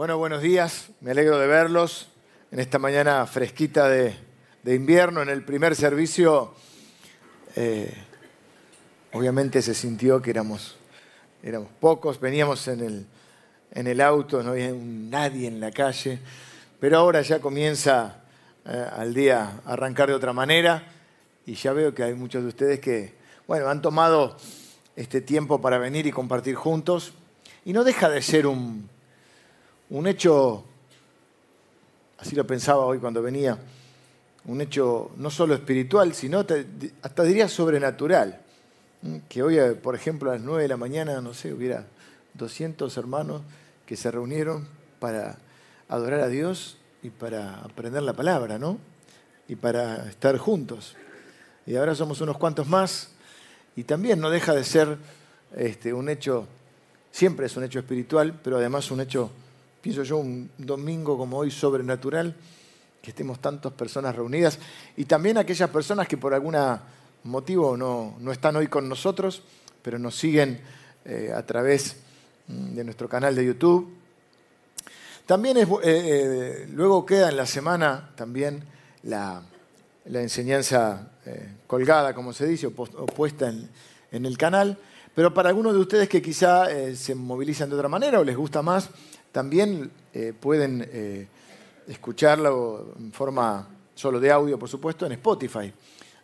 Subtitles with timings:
[0.00, 0.88] Bueno, buenos días.
[1.02, 2.08] Me alegro de verlos
[2.50, 4.16] en esta mañana fresquita de,
[4.64, 5.20] invierno.
[5.20, 6.54] En el primer servicio,
[7.54, 7.92] eh,
[9.12, 10.78] obviamente se sintió que éramos,
[11.42, 12.18] éramos pocos.
[12.18, 13.06] Veníamos en el,
[13.72, 16.18] en el auto, no había nadie en la calle.
[16.80, 18.22] Pero ahora ya comienza
[18.64, 20.82] eh, al día a arrancar de otra manera.
[21.44, 23.12] Y ya veo que hay muchos de ustedes que,
[23.46, 24.38] bueno, han tomado
[24.96, 27.12] este tiempo para venir y compartir juntos.
[27.66, 28.88] Y no deja de ser un
[29.90, 30.64] un hecho,
[32.18, 33.58] así lo pensaba hoy cuando venía,
[34.46, 36.44] un hecho no solo espiritual, sino
[37.02, 38.40] hasta diría sobrenatural.
[39.28, 41.86] Que hoy, por ejemplo, a las 9 de la mañana, no sé, hubiera
[42.34, 43.42] 200 hermanos
[43.86, 45.38] que se reunieron para
[45.88, 48.78] adorar a Dios y para aprender la palabra, ¿no?
[49.48, 50.96] Y para estar juntos.
[51.66, 53.10] Y ahora somos unos cuantos más
[53.74, 54.98] y también no deja de ser
[55.56, 56.46] este, un hecho,
[57.10, 59.30] siempre es un hecho espiritual, pero además un hecho
[59.80, 62.34] pienso yo, un domingo como hoy sobrenatural,
[63.00, 64.58] que estemos tantas personas reunidas
[64.96, 66.56] y también aquellas personas que por algún
[67.24, 69.42] motivo no, están hoy con nosotros,
[69.82, 70.60] pero nos siguen
[71.04, 71.96] eh, a través
[72.48, 73.96] mm, de nuestro canal de YouTube.
[75.24, 78.64] También eh, eh, luego queda en la semana también
[79.04, 79.42] la,
[80.04, 81.12] enseñanza
[81.66, 83.68] colgada, como se dice, o, puesta en,
[84.10, 84.76] en, el canal.
[85.14, 88.60] Pero para algunos de ustedes que quizá se movilizan de otra manera o les gusta
[88.60, 88.90] más,
[89.32, 91.28] también eh, pueden eh,
[91.86, 95.72] escucharlo en forma solo de audio, por supuesto, en Spotify.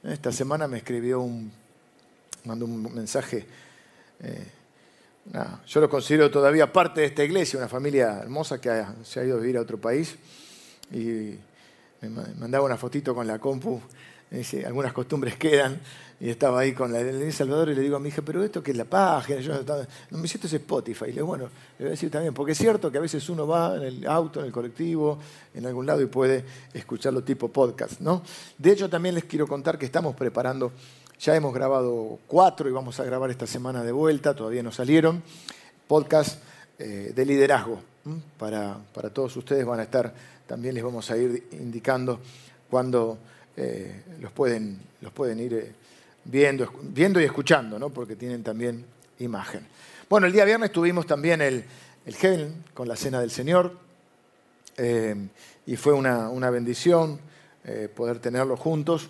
[0.03, 1.51] Esta semana me escribió un,
[2.45, 3.47] mandó un mensaje.
[4.21, 4.47] Eh,
[5.67, 9.37] yo lo considero todavía parte de esta iglesia, una familia hermosa que se ha ido
[9.37, 10.17] a vivir a otro país.
[10.93, 11.35] Y
[12.01, 13.81] me mandaba una fotito con la compu.
[14.67, 15.81] Algunas costumbres quedan
[16.19, 18.71] y estaba ahí con la Salvador y le digo a mi hija, pero esto que
[18.71, 21.05] es la página, yo no, me dice, esto es Spotify.
[21.05, 21.45] Y le digo, bueno,
[21.79, 24.07] le voy a decir también, porque es cierto que a veces uno va en el
[24.07, 25.19] auto, en el colectivo,
[25.55, 28.23] en algún lado y puede escucharlo tipo podcast, ¿no?
[28.57, 30.73] De hecho, también les quiero contar que estamos preparando,
[31.21, 35.23] ya hemos grabado cuatro y vamos a grabar esta semana de vuelta, todavía no salieron,
[35.87, 36.43] podcast
[36.79, 37.81] eh, de liderazgo.
[38.39, 40.15] Para, para todos ustedes van a estar,
[40.47, 42.21] también les vamos a ir indicando
[42.71, 43.19] cuando
[43.57, 45.55] eh, los, pueden, los pueden ir...
[45.55, 45.73] Eh,
[46.27, 47.91] viendo, viendo y escuchando, ¿no?
[47.91, 48.85] porque tienen también
[49.19, 49.67] imagen.
[50.09, 51.65] Bueno, el día viernes tuvimos también el,
[52.05, 53.73] el con la Cena del Señor
[54.77, 55.15] eh,
[55.67, 57.19] y fue una, bendición
[57.65, 59.09] eh, poder tenerlo juntos.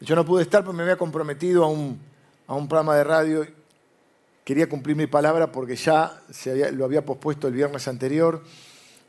[0.00, 2.00] Yo no pude estar porque me había comprometido a un,
[2.46, 3.46] a un programa de radio.
[4.44, 8.42] Quería cumplir mi palabra porque ya se lo había pospuesto el viernes anterior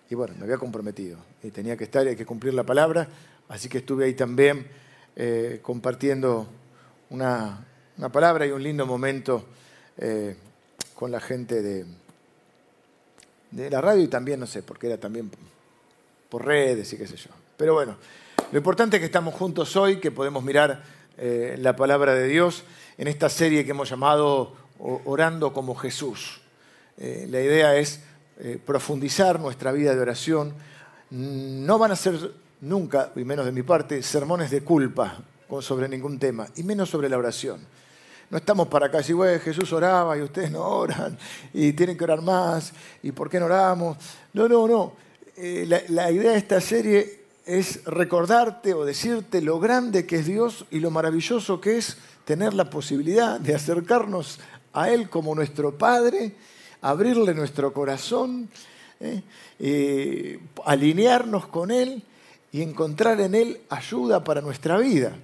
[0.09, 3.07] y bueno, me había comprometido y tenía que estar y hay que cumplir la palabra.
[3.51, 4.66] Así que estuve ahí también
[5.13, 6.47] eh, compartiendo
[7.09, 7.66] una,
[8.09, 9.45] palabra y un lindo momento
[9.97, 10.38] eh,
[10.95, 11.85] con la gente de,
[13.51, 15.29] de la radio y también, no sé, porque era también
[16.29, 17.29] por redes y qué sé yo.
[17.57, 17.97] Pero bueno,
[18.53, 20.81] lo importante es que estamos juntos hoy, que podemos mirar
[21.17, 22.63] eh, la palabra de Dios
[22.97, 26.40] en esta serie que hemos llamado Orando como Jesús.
[26.97, 28.00] La idea es
[28.66, 30.53] profundizar nuestra vida de oración.
[31.09, 35.17] No van a ser nunca, y menos de mi parte, sermones de culpa
[35.59, 37.59] sobre ningún tema, y menos sobre la oración.
[38.29, 41.17] No estamos para acá si güey, Jesús oraba y ustedes no oran,
[41.53, 42.72] y tienen que orar más,
[43.03, 43.97] y por qué no oramos.
[44.33, 44.94] No, no, no.
[45.35, 50.66] Eh, la, idea de esta serie es recordarte o decirte lo grande que es Dios
[50.72, 54.39] y lo maravilloso que es tener la posibilidad de acercarnos
[54.73, 56.35] a Él como nuestro Padre,
[56.81, 58.49] abrirle nuestro corazón,
[58.99, 59.22] ¿eh?
[59.59, 62.03] Eh, alinearnos con Él
[62.51, 65.16] y encontrar en Él ayuda para nuestra vida.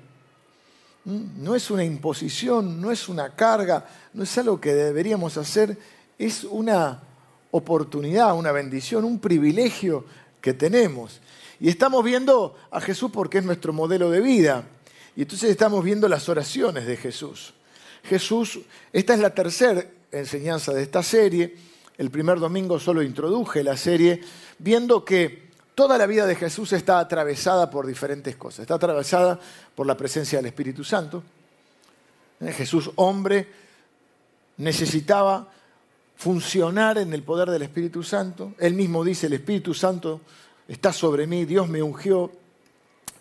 [1.06, 1.44] ¿Mm?
[1.44, 5.78] No es una imposición, no es una carga, no es algo que deberíamos hacer,
[6.18, 7.02] es una
[7.52, 10.06] oportunidad, una bendición, un privilegio
[10.42, 11.20] que tenemos.
[11.60, 14.64] Y estamos viendo a Jesús porque es nuestro modelo de vida.
[15.16, 17.54] Y entonces estamos viendo las oraciones de Jesús.
[18.04, 18.60] Jesús,
[18.94, 21.56] esta es la tercera enseñanza de esta serie.
[21.98, 24.22] El primer domingo solo introduje la serie
[24.60, 25.47] viendo que
[25.78, 28.62] Toda la vida de Jesús está atravesada por diferentes cosas.
[28.62, 29.40] Está atravesada
[29.76, 31.22] por la presencia del Espíritu Santo.
[32.40, 33.48] Eh, Jesús, hombre,
[34.58, 35.48] necesitaba
[36.16, 38.56] funcionar en el poder del Espíritu Santo.
[38.58, 40.22] Él mismo dice, el Espíritu Santo
[40.68, 42.32] está sobre mí, Dios me ungió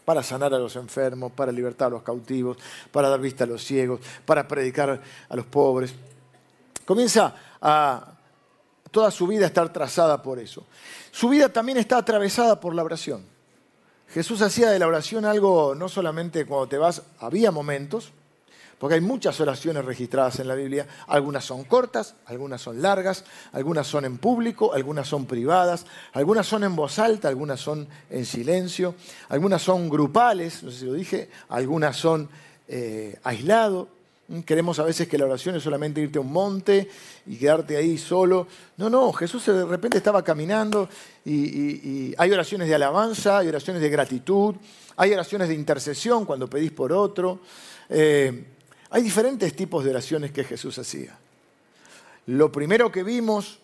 [0.06, 2.56] para sanar a los enfermos, para libertar a los cautivos,
[2.90, 5.92] para dar vista a los ciegos, para predicar a los pobres.
[6.86, 8.15] Comienza a
[8.96, 10.64] toda su vida estar trazada por eso.
[11.10, 13.26] Su vida también está atravesada por la oración.
[14.08, 18.12] Jesús hacía de la oración algo, no solamente cuando te vas, había momentos,
[18.78, 20.86] Porque hay muchas oraciones registradas en la Biblia.
[21.08, 25.84] Algunas son cortas, algunas son largas, algunas son en público, algunas son privadas,
[26.14, 28.94] algunas son en voz alta, algunas son en silencio,
[29.28, 32.30] algunas son grupales, no sé si lo dije, algunas son
[32.66, 33.88] eh, aislados.
[34.28, 36.88] Mm, queremos a veces que la oración es solamente irte a un monte
[37.26, 38.48] y quedarte ahí solo.
[38.76, 40.88] No, no, Jesús de repente estaba caminando
[41.24, 44.54] y, hay oraciones de alabanza, hay oraciones de gratitud,
[44.96, 47.40] hay oraciones de intercesión cuando pedís por otro.
[47.88, 48.44] Eh,
[48.90, 51.16] hay diferentes tipos de oraciones que Jesús hacía.
[52.26, 53.58] Lo primero que vimos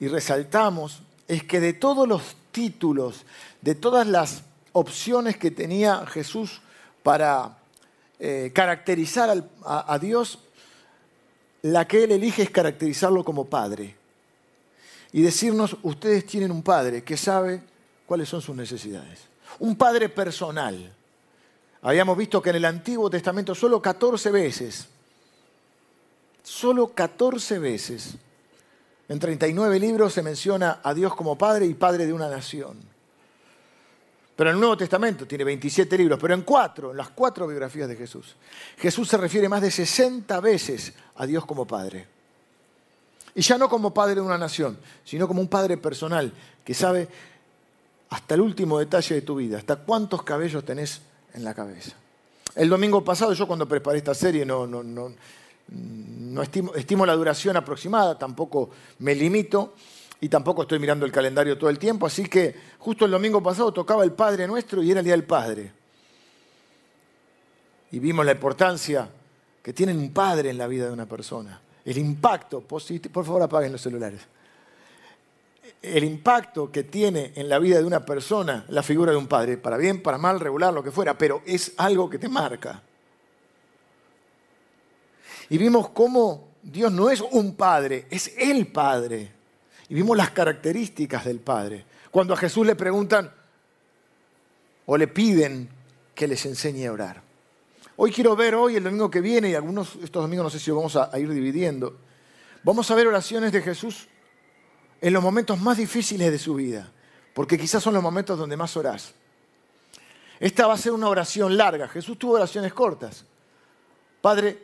[0.00, 2.22] y resaltamos es que de todos los
[2.52, 3.24] títulos,
[3.60, 4.42] de todas las
[4.72, 6.60] opciones que tenía Jesús
[7.02, 7.58] para
[8.18, 10.38] eh, caracterizar a, Dios,
[11.62, 13.96] la que Él elige es caracterizarlo como Padre.
[15.12, 17.62] Y decirnos, ustedes tienen un Padre que sabe
[18.06, 19.20] cuáles son sus necesidades.
[19.58, 20.92] Un Padre personal.
[21.82, 24.88] Habíamos visto que en el Antiguo Testamento solo 14 veces,
[26.42, 28.16] solo 14 veces,
[29.08, 32.93] en 39 libros se menciona a Dios como Padre y Padre de una nación.
[34.36, 37.88] Pero en el Nuevo Testamento tiene 27 libros, pero en cuatro, en las cuatro biografías
[37.88, 38.34] de Jesús,
[38.78, 42.06] Jesús se refiere más de 60 veces a Dios como Padre.
[43.36, 46.32] Y ya no como Padre de una nación, sino como un Padre personal
[46.64, 47.08] que sabe
[48.10, 51.00] hasta el último detalle de tu vida, hasta cuántos cabellos tenés
[51.32, 51.92] en la cabeza.
[52.54, 54.64] El domingo pasado yo cuando preparé esta serie no,
[56.42, 58.70] estimo, estimo la duración aproximada, tampoco
[59.00, 59.74] me limito
[60.24, 63.74] y tampoco estoy mirando el calendario todo el tiempo, así que justo el domingo pasado
[63.74, 65.70] tocaba el Padre Nuestro y era el Día del Padre.
[67.90, 69.06] Y vimos la importancia
[69.62, 73.42] que tiene un padre en la vida de una persona, el impacto positivo, por favor
[73.42, 74.22] apaguen los celulares,
[75.82, 79.58] el impacto que tiene en la vida de una persona la figura de un padre,
[79.58, 82.80] para bien, para mal, regular, lo que fuera, pero es algo que te marca.
[85.50, 89.33] Y vimos cómo Dios no es un padre, es el padre.
[89.94, 91.84] Vimos las características del Padre.
[92.10, 93.30] Cuando a Jesús le preguntan
[94.86, 95.68] o le piden
[96.16, 97.22] que les enseñe a orar.
[97.94, 100.72] Hoy quiero ver, hoy, el domingo que viene, y algunos estos domingos no sé si
[100.72, 101.96] vamos a, a ir dividiendo,
[102.64, 104.08] vamos a ver oraciones de Jesús
[105.00, 106.90] en los momentos más difíciles de su vida,
[107.32, 109.14] porque quizás son los momentos donde más orás.
[110.40, 111.86] Esta va a ser una oración larga.
[111.86, 113.24] Jesús tuvo oraciones cortas.
[114.20, 114.58] Padre,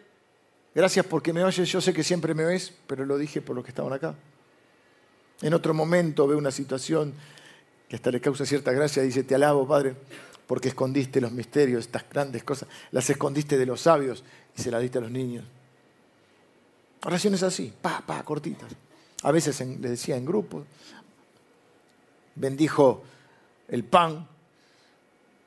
[0.74, 1.68] gracias porque me oyes.
[1.68, 4.16] Yo sé que siempre me ves, pero lo dije por los que estaban acá.
[5.42, 7.14] En otro momento ve una situación
[7.88, 9.96] que hasta le causa cierta gracia, dice, te alabo, Padre,
[10.46, 14.22] porque escondiste los misterios, estas grandes cosas, las escondiste de los sabios
[14.56, 15.44] y se las diste a los niños.
[17.04, 18.70] Oraciones así, pa, pa, cortitas.
[19.22, 20.64] A veces le decía en grupo,
[22.34, 23.02] bendijo
[23.68, 24.26] el pan,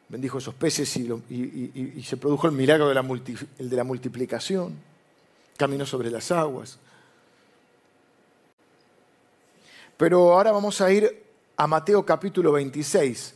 [0.10, 3.06] bendijo esos peces y, se produjo el milagro de la,
[3.60, 4.76] el de la multiplicación,
[5.58, 6.80] caminó sobre las aguas.
[10.04, 11.24] Pero ahora vamos a ir
[11.56, 13.36] a Mateo capítulo 26,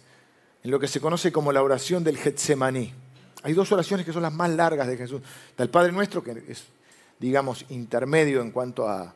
[0.65, 2.93] en lo que se conoce como la oración del Getsemaní.
[3.43, 5.21] Hay dos oraciones que son las más largas de Jesús.
[5.49, 6.65] Está el Padre Nuestro, que es,
[7.19, 9.13] digamos, intermedio en cuanto a,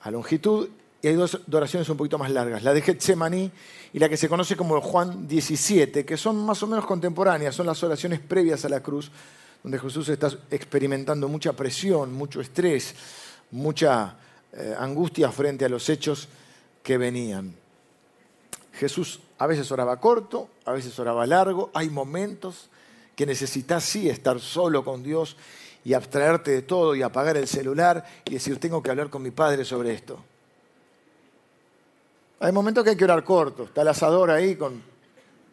[0.00, 0.68] a longitud,
[1.00, 3.48] y hay dos oraciones un poquito más largas, la de Getsemaní
[3.92, 7.66] y la que se conoce como Juan 17, que son más o menos contemporáneas, son
[7.66, 9.12] las oraciones previas a la cruz,
[9.62, 12.96] donde Jesús está experimentando mucha presión, mucho estrés,
[13.52, 14.16] mucha
[14.52, 16.28] eh, angustia frente a los hechos
[16.82, 17.54] que venían.
[18.72, 22.70] Jesús a veces oraba corto, a veces oraba largo, hay momentos
[23.14, 25.36] que necesitas sí estar solo con Dios
[25.84, 29.30] y abstraerte de todo y apagar el celular y decir, tengo que hablar con mi
[29.30, 30.18] padre sobre esto.
[32.40, 34.80] Hay momentos que hay que orar corto, está el asador ahí con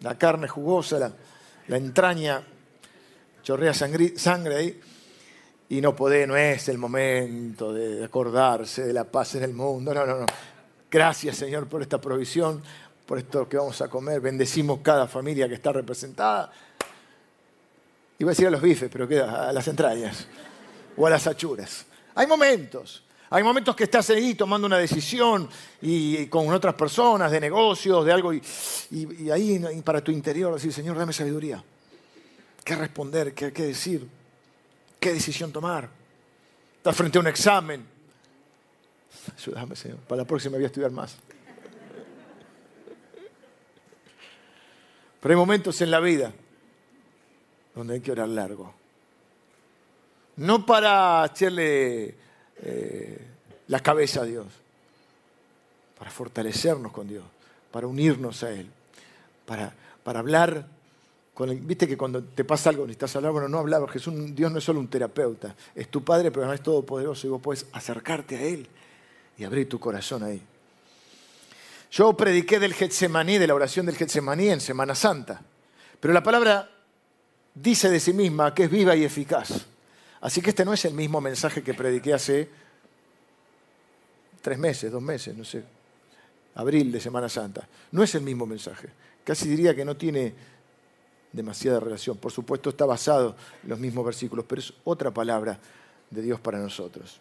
[0.01, 1.11] la carne jugosa, la,
[1.67, 2.43] la entraña,
[3.41, 4.79] chorrea sangre ahí
[5.69, 9.93] y no podés, no es el momento de acordarse de la paz en el mundo.
[9.93, 10.25] No, no, no.
[10.91, 12.61] Gracias, Señor, por esta provisión,
[13.05, 14.21] por esto que vamos a comer.
[14.21, 16.51] Bendecimos cada familia que está representada.
[18.19, 20.27] Iba a decir a los bifes, pero queda a las entrañas
[20.95, 21.85] o a las achuras.
[22.13, 23.03] Hay momentos.
[23.31, 25.49] Hay momentos que estás ahí tomando una decisión
[25.81, 28.41] y, con otras personas de negocios, de algo, y,
[29.31, 31.61] ahí para tu interior decir, Señor, dame sabiduría.
[32.63, 33.33] ¿Qué responder?
[33.33, 34.07] ¿Qué, qué decir?
[34.99, 35.89] Qué decisión tomar.
[36.77, 37.85] Estás frente a un examen.
[39.37, 39.97] Ayúdame, Señor.
[39.99, 41.17] Para la próxima voy a estudiar más.
[45.19, 46.31] Pero hay momentos en la vida
[47.73, 48.73] donde hay que orar largo.
[50.37, 52.15] No para echarle
[52.61, 53.27] eh,
[53.67, 54.47] la cabeza a Dios,
[55.97, 57.23] para fortalecernos con Dios,
[57.71, 58.69] para unirnos a Él,
[59.45, 59.73] para,
[60.03, 60.67] para hablar
[61.37, 63.89] Viste que cuando te pasa algo, necesitas hablar, bueno, no hablaba.
[63.89, 67.29] Jesús, Dios no es solo un terapeuta, es tu Padre, pero no es todopoderoso y
[67.29, 68.67] vos puedes acercarte a Él
[69.37, 70.41] y abrir tu corazón ahí.
[71.91, 75.41] Yo prediqué del Getsemaní, de la oración del Getsemaní en Semana Santa,
[75.99, 76.69] pero la palabra
[77.53, 79.65] dice de sí misma que es viva y eficaz.
[80.21, 82.49] Así que este no es el mismo mensaje que prediqué hace
[84.41, 85.63] tres meses, dos meses, no sé,
[86.55, 87.67] abril de Semana Santa.
[87.91, 88.87] No es el mismo mensaje.
[89.23, 90.33] Casi diría que no tiene
[91.35, 92.17] demasiada relación.
[92.17, 95.59] Por supuesto está basado en los mismos versículos, pero es otra palabra
[96.09, 97.19] de Dios para nosotros.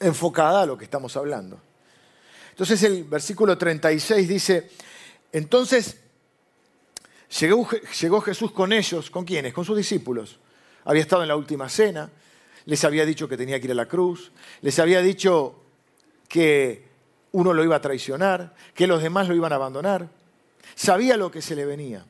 [0.00, 1.58] Enfocada a lo que estamos hablando.
[2.50, 4.70] Entonces el versículo 36 dice,
[5.32, 5.98] entonces
[7.40, 7.68] llegó,
[8.00, 9.52] llegó Jesús con ellos, ¿con quiénes?
[9.52, 10.38] Con sus discípulos.
[10.84, 12.10] Había estado en la última cena,
[12.64, 14.32] les había dicho que tenía que ir a la cruz,
[14.62, 15.62] les había dicho
[16.28, 16.88] que
[17.32, 20.08] uno lo iba a traicionar, que los demás lo iban a abandonar.
[20.74, 22.04] Sabía lo que se le venía.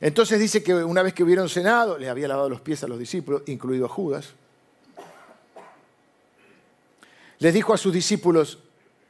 [0.00, 2.98] Entonces dice que una vez que hubieron cenado, le había lavado los pies a los
[2.98, 4.34] discípulos, incluido a Judas.
[7.38, 8.58] Les dijo a sus discípulos,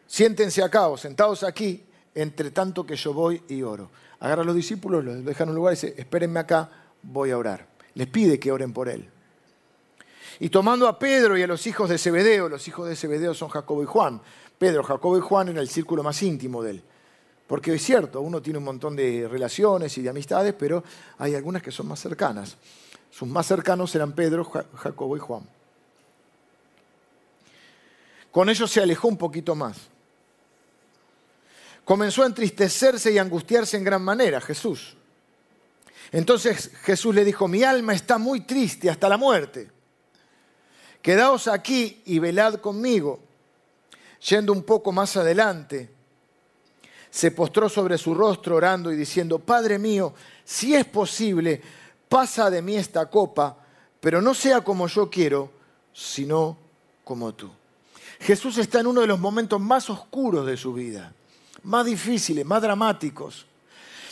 [0.07, 3.91] siéntense acá o sentados aquí, entre tanto que yo voy y oro.
[4.21, 6.71] Agarra a los discípulos, los dejan en un lugar y dice, espérenme acá,
[7.03, 7.67] voy a orar.
[7.95, 9.09] Les pide que oren por él.
[10.39, 13.49] Y tomando a Pedro y a los hijos de Zebedeo, los hijos de Zebedeo son
[13.49, 14.21] Jacobo y Juan.
[14.59, 16.83] Pedro, Jacobo y Juan en el círculo más íntimo de él.
[17.47, 20.83] Porque es cierto, uno tiene un montón de relaciones y de amistades, pero
[21.19, 22.57] hay algunas que son más cercanas.
[23.11, 25.49] Sus más cercanos eran Pedro, Jacobo y Juan.
[28.31, 29.79] Con ellos se alejó un poquito más.
[31.85, 34.97] Comenzó a entristecerse y angustiarse en gran manera Jesús.
[36.13, 39.71] Entonces Jesús le dijo, mi alma está muy triste hasta la muerte.
[41.01, 43.21] Quedaos aquí y velad conmigo.
[44.29, 45.96] Yendo un poco más adelante,
[47.17, 50.13] se postró sobre su rostro orando y diciendo, Padre mío,
[50.45, 51.63] si es posible,
[52.11, 53.57] pasa de mí esta copa,
[54.01, 55.51] pero no sea como yo quiero,
[55.95, 56.59] sino
[57.05, 57.51] como tú.
[58.21, 61.15] Jesús está en uno de los momentos más oscuros de su vida,
[61.63, 63.47] más difíciles, más dramáticos.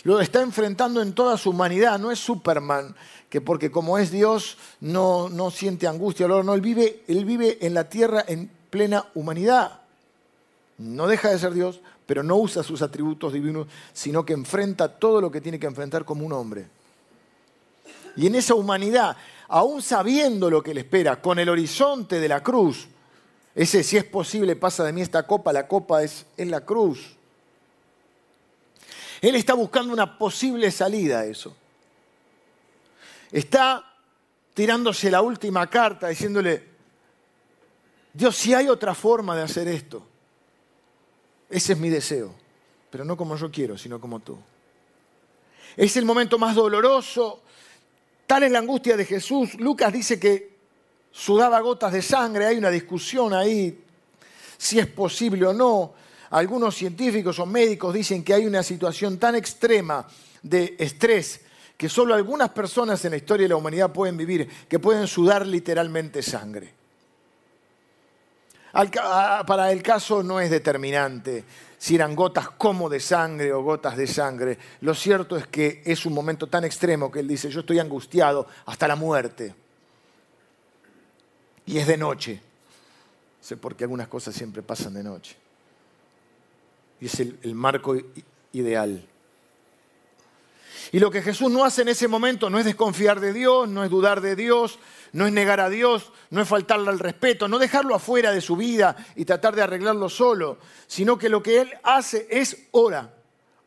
[0.05, 2.97] Lo está enfrentando en toda su humanidad, no es Superman,
[3.29, 7.75] que porque como es Dios no, no siente angustia, no, él vive, él vive en
[7.75, 9.81] la tierra en plena humanidad.
[10.79, 15.21] No deja de ser Dios, pero no usa sus atributos divinos, sino que enfrenta todo
[15.21, 16.67] lo que tiene que enfrentar como un hombre.
[18.17, 19.17] Y en esa humanidad,
[19.49, 22.89] aún sabiendo lo que le espera, con el horizonte de la cruz,
[23.55, 27.17] ese si es posible pasa de mí esta copa, la copa es, en la cruz.
[29.21, 31.57] Él está buscando una posible salida a eso.
[33.33, 33.85] Está
[34.53, 36.69] tirándose la última carta diciéndole,
[38.13, 40.07] Dios, si hay otra forma de hacer esto,
[41.51, 42.35] ese es mi deseo,
[42.91, 44.39] pero no como yo quiero, sino como tú.
[45.77, 47.43] Es el momento más doloroso,
[48.27, 49.55] tal es la angustia de Jesús.
[49.55, 50.55] Lucas dice que
[51.11, 53.83] sudaba gotas de sangre, hay una discusión ahí
[54.57, 55.95] si es posible o no.
[56.31, 60.07] Algunos científicos o médicos dicen que hay una situación tan extrema
[60.43, 61.41] de estrés
[61.77, 65.47] que solo algunas personas en la historia de la humanidad pueden vivir, que pueden sudar
[65.47, 66.84] literalmente sangre
[68.75, 71.45] para el caso no es determinante
[71.79, 74.59] si eran gotas como de sangre o gotas de sangre.
[74.81, 78.47] Lo cierto es que es un momento tan extremo que él dice, yo estoy angustiado
[78.67, 79.55] hasta la muerte.
[81.67, 82.41] Y es de noche.
[83.41, 85.37] Sé porque algunas cosas siempre pasan de noche.
[87.01, 87.97] Y es el marco
[88.53, 89.07] ideal.
[90.93, 93.85] Y lo que Jesús no hace en ese momento no es desconfiar de Dios, no
[93.85, 94.79] es dudar de Dios,
[95.15, 98.57] no es negar a Dios, no es faltarle al respeto, no dejarlo afuera de su
[98.57, 103.15] vida y tratar de arreglarlo solo, sino que lo que Él hace es ora,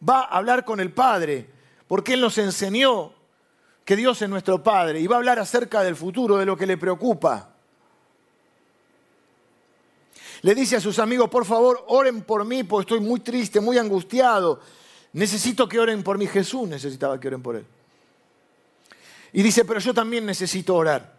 [0.07, 1.49] va a hablar con el Padre,
[1.87, 3.13] porque Él nos enseñó
[3.85, 6.67] que Dios es nuestro Padre y va a hablar acerca del futuro, de lo que
[6.67, 7.53] le preocupa.
[10.41, 13.77] Le dice a sus amigos, por favor, oren por mí, porque estoy muy triste, muy
[13.77, 14.59] angustiado.
[15.13, 16.27] Necesito que oren por mí.
[16.27, 17.65] Jesús necesitaba que oren por él.
[19.31, 21.16] Y dice, pero yo también necesito orar.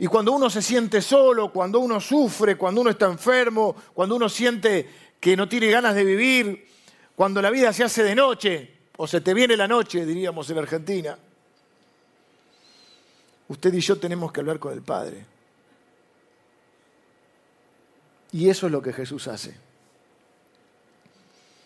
[0.00, 4.30] Y cuando uno se siente solo, cuando uno sufre, cuando uno está enfermo, cuando uno
[4.30, 4.88] siente
[5.20, 6.68] que no tiene ganas de vivir,
[7.14, 10.56] cuando la vida se hace de noche, o se te viene la noche, diríamos en
[10.56, 11.18] Argentina,
[13.48, 15.26] usted y yo tenemos que hablar con el Padre.
[18.32, 19.54] Y eso es lo que Jesús hace.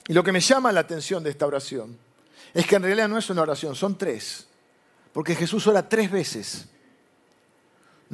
[0.09, 1.97] Y lo que me llama la atención de esta oración
[2.53, 4.49] es que en realidad no es una oración, son tres.
[5.13, 6.74] Porque Jesús ora tres veces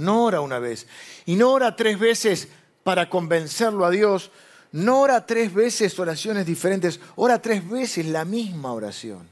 [0.00, 0.86] no ora una vez.
[1.26, 2.48] Y no ora tres veces
[2.82, 4.30] para convencerlo a Dios.
[4.72, 7.00] No ora tres veces oraciones diferentes.
[7.16, 9.28] Ora tres veces la misma oración.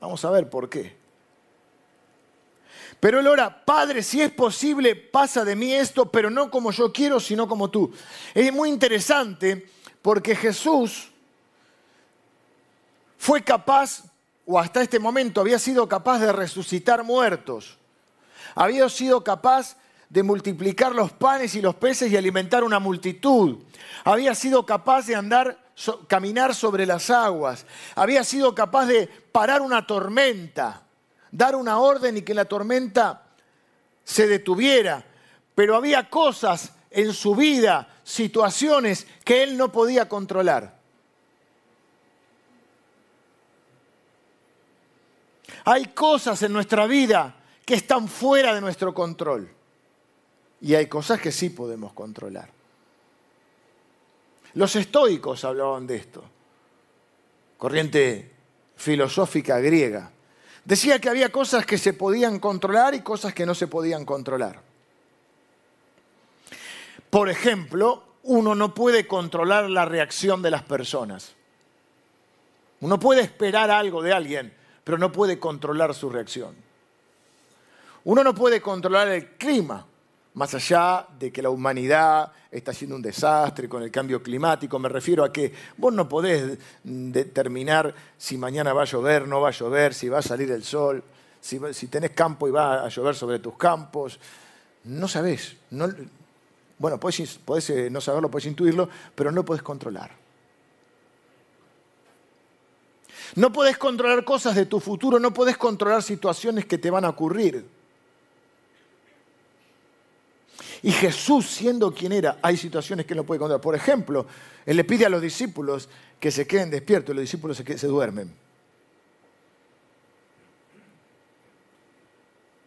[0.00, 0.98] Vamos a ver por qué.
[2.98, 6.92] Pero él ora, Padre, si es posible, pasa de mí esto, pero no como yo
[6.92, 7.92] quiero, sino como tú.
[8.34, 9.70] Es muy interesante
[10.02, 11.10] porque Jesús
[13.16, 14.09] fue capaz
[14.50, 17.78] o hasta este momento había sido capaz de resucitar muertos.
[18.54, 19.76] Había sido capaz
[20.08, 23.58] de multiplicar los panes y los peces y alimentar una multitud.
[24.04, 25.58] Había sido capaz de andar,
[26.08, 27.64] caminar sobre las aguas.
[27.94, 30.82] Había sido capaz de parar una tormenta
[31.30, 33.22] dar una orden y que la tormenta
[34.04, 35.04] se detuviera.
[35.54, 40.79] Pero había cosas en su vida, situaciones que él no podía controlar.
[45.64, 49.48] Hay cosas en nuestra vida que están fuera de nuestro control.
[50.60, 52.50] Y hay cosas que sí podemos controlar.
[54.54, 56.24] Los estoicos hablaban de esto.
[57.56, 58.30] Corriente
[58.76, 60.10] filosófica griega.
[60.64, 64.60] Decía que había cosas que se podían controlar y cosas que no se podían controlar.
[67.08, 71.32] Por ejemplo, uno no puede controlar la reacción de las personas.
[72.80, 76.54] Uno puede esperar algo de alguien, pero no puede controlar su reacción.
[78.04, 79.86] Uno no puede controlar el clima,
[80.34, 84.88] más allá de que la humanidad está siendo un desastre con el cambio climático, me
[84.88, 89.52] refiero a que vos no podés determinar si mañana va a llover, no va a
[89.52, 91.02] llover, si va a salir el sol,
[91.40, 94.18] si, tenés campo y va a llover sobre tus campos.
[94.84, 95.56] No sabés.
[96.78, 100.10] bueno, podés, eh, no saberlo, podés intuirlo, pero no lo podés controlar.
[103.36, 107.10] No podés controlar cosas de tu futuro, no podés controlar situaciones que te van a
[107.10, 107.64] ocurrir.
[110.82, 113.60] Y Jesús, siendo quien era, hay situaciones que no puede controlar.
[113.60, 114.26] Por ejemplo,
[114.64, 117.86] él le pide a los discípulos que se queden despiertos y los discípulos se, se
[117.86, 118.34] duermen.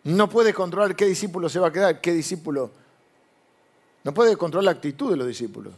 [0.04, 2.72] No puede controlar qué discípulo se va a quedar, qué discípulo.
[4.04, 5.74] No puede controlar la actitud de los discípulos.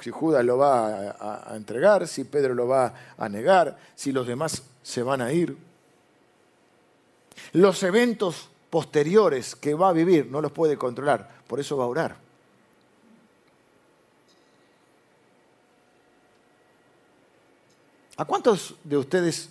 [0.00, 4.26] Si Judas lo va a, a entregar, si Pedro lo va a negar, si los
[4.26, 5.56] demás se van a ir.
[7.52, 11.88] Los eventos posteriores que va a vivir no los puede controlar, por eso va a
[11.88, 12.16] orar.
[18.16, 19.48] ¿A cuántos de ustedes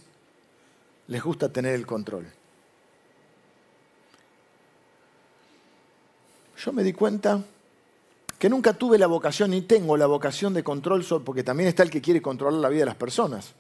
[1.07, 2.25] les gusta tener el control?
[6.57, 7.43] Yo me di cuenta
[8.41, 11.91] que nunca tuve la vocación ni tengo la vocación de control, porque también está el
[11.91, 13.53] que quiere controlar la vida de las personas.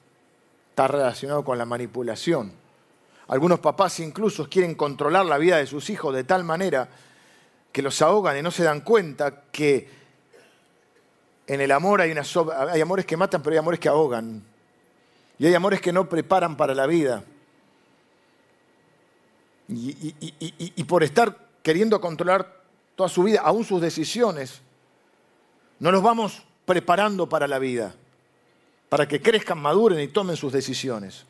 [0.69, 2.51] Está relacionado con la manipulación.
[3.27, 6.89] Algunos papás incluso quieren controlar la vida de sus hijos de tal manera
[7.71, 9.87] que los ahogan y no se dan cuenta que
[11.45, 12.23] en el amor hay, una
[12.71, 14.43] hay amores que matan, pero hay amores que ahogan.
[15.37, 17.23] Y hay amores que no preparan para la vida.
[19.67, 22.63] Y, y, por estar queriendo controlar
[22.95, 24.63] toda su vida, aún sus decisiones,
[25.81, 27.93] no los vamos preparando para la vida,
[28.87, 31.25] para que crezcan, maduren y tomen sus decisiones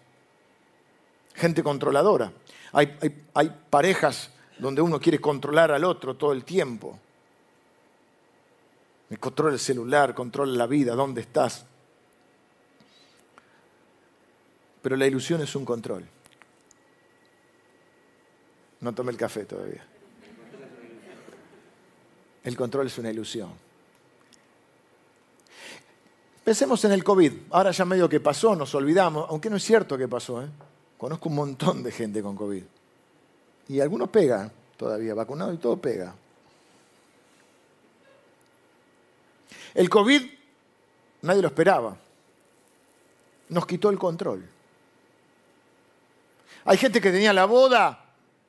[1.35, 2.31] gente controladora.
[2.73, 2.87] Hay,
[3.69, 6.99] parejas donde uno quiere controlar al otro todo el tiempo.
[9.19, 11.65] Controla el celular, controla la vida, dónde estás.
[14.81, 16.05] Pero la ilusión es un control.
[18.79, 19.85] No tomé el café todavía.
[22.43, 23.51] El control es una ilusión.
[26.43, 27.33] Pensemos en el COVID.
[27.51, 30.41] Ahora ya medio que pasó, nos olvidamos, aunque no es cierto que pasó.
[30.41, 30.47] ¿eh?
[30.97, 32.63] Conozco un montón de gente con COVID.
[33.69, 36.13] Y algunos pegan todavía, vacunados y todo pega.
[39.73, 40.21] El COVID
[41.21, 41.95] nadie lo esperaba.
[43.49, 44.47] Nos quitó el control.
[46.65, 48.05] Hay gente que tenía la boda,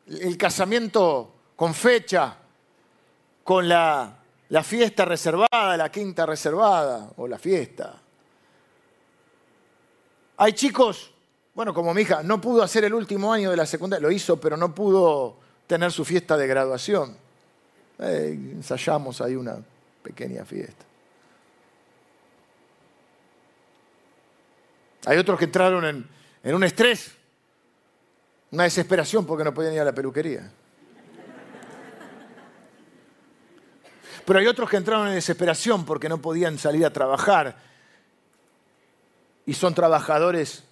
[0.07, 2.37] el casamiento con fecha,
[3.45, 4.22] con la,
[4.53, 8.01] la fiesta reservada, la quinta reservada o la fiesta.
[10.37, 11.13] Hay chicos
[11.55, 14.41] bueno, como mi hija no pudo hacer el último año de la secundaria, lo hizo,
[14.41, 15.37] pero no pudo
[15.67, 17.17] tener su fiesta de graduación.
[17.99, 19.59] Eh, ensayamos ahí una
[20.03, 20.85] pequeña fiesta.
[25.05, 26.09] Hay otros que entraron en,
[26.43, 27.13] en un estrés,
[28.51, 30.51] una desesperación porque no podían ir a la peluquería.
[34.25, 37.57] Pero hay otros que entraron en desesperación porque no podían salir a trabajar
[39.47, 40.65] y son trabajadores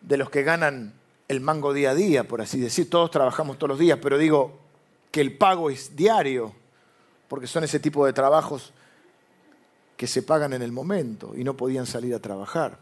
[0.00, 0.94] de los que ganan
[1.28, 2.88] el mango día a día, por así decir.
[2.88, 4.58] Todos trabajamos todos los días, pero digo
[5.10, 6.54] que el pago es diario,
[7.28, 8.72] porque son ese tipo de trabajos
[9.96, 12.78] que se pagan en el momento y no podían salir a trabajar.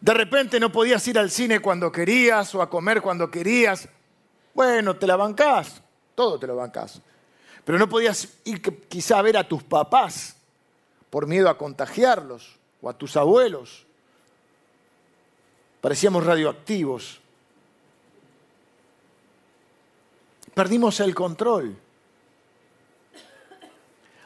[0.00, 3.88] De repente no podías ir al cine cuando querías o a comer cuando querías.
[4.54, 5.82] Bueno, te la bancás,
[6.14, 7.02] todo te lo bancás.
[7.70, 10.34] Pero no podías ir quizá a ver a tus papás
[11.08, 13.86] por miedo a contagiarlos o a tus abuelos.
[15.80, 17.20] Parecíamos radioactivos.
[20.52, 21.76] Perdimos el control.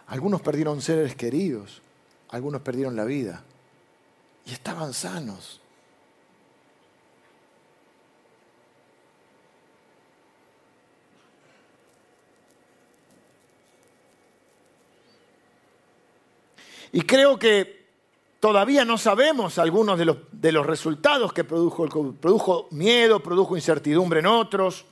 [0.06, 1.82] Algunos perdieron seres queridos,
[2.30, 3.44] algunos perdieron la vida
[4.46, 5.60] y estaban sanos.
[16.94, 17.86] Y creo que
[18.38, 22.14] todavía no sabemos algunos de los, resultados que produjo el COVID.
[22.20, 24.84] Produjo miedo, produjo incertidumbre en otros.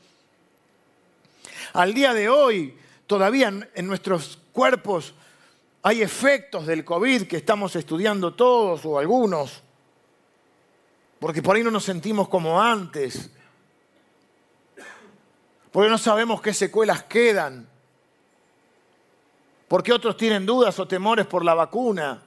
[1.74, 5.14] Al día de hoy, todavía en nuestros cuerpos
[5.84, 9.62] hay efectos del COVID que estamos estudiando todos o algunos,
[11.20, 13.30] porque por ahí no nos sentimos como antes,
[15.70, 17.68] porque no sabemos qué secuelas quedan
[19.72, 22.22] porque otros tienen dudas o temores por la vacuna.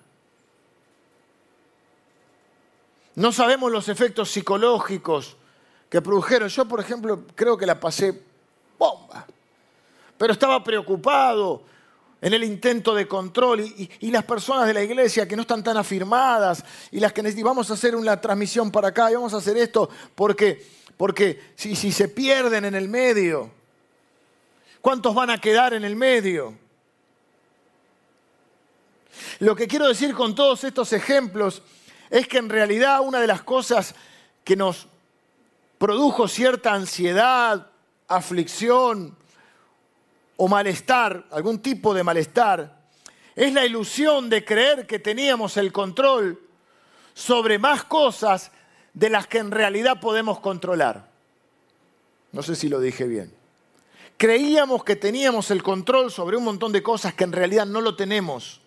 [3.14, 5.38] No sabemos los efectos psicológicos
[5.88, 6.50] que produjeron.
[6.50, 8.20] Yo, por ejemplo, creo que la pasé
[8.80, 9.28] bomba,
[10.18, 11.62] pero estaba preocupado
[12.20, 15.78] en el intento de control y, las personas de la iglesia que no están tan
[15.78, 19.38] afirmadas y las que necesitan, vamos a hacer una transmisión para acá y vamos a
[19.38, 20.66] hacer esto porque,
[20.98, 23.52] porque si, si se pierden en el medio,
[24.82, 26.65] ¿cuántos van a quedar en el medio?
[29.40, 31.62] Lo que quiero decir con todos estos ejemplos
[32.10, 33.96] es que en realidad una de las cosas
[34.44, 34.88] que nos
[35.78, 37.68] produjo cierta ansiedad,
[38.08, 39.16] aflicción
[40.38, 42.76] o malestar, algún tipo de malestar,
[43.36, 46.40] es la ilusión de creer que teníamos el control
[47.14, 48.52] sobre más cosas
[48.94, 51.10] de las que en realidad podemos controlar.
[52.32, 53.34] No sé si lo dije bien.
[54.18, 57.96] Creíamos que teníamos el control sobre un montón de cosas que en realidad no lo
[57.96, 58.62] tenemos.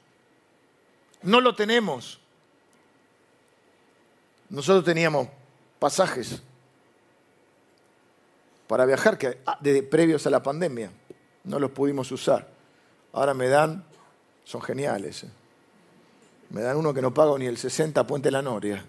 [1.22, 2.20] No lo tenemos.
[4.50, 5.28] Nosotros teníamos
[5.78, 6.42] pasajes
[8.66, 10.90] para viajar que ah, desde previos a la pandemia
[11.44, 12.46] no los pudimos usar.
[13.12, 13.84] Ahora me dan,
[14.44, 15.24] son geniales.
[15.24, 15.30] Eh.
[16.50, 18.84] Me dan uno que no pago ni el 60 Puente La Noria.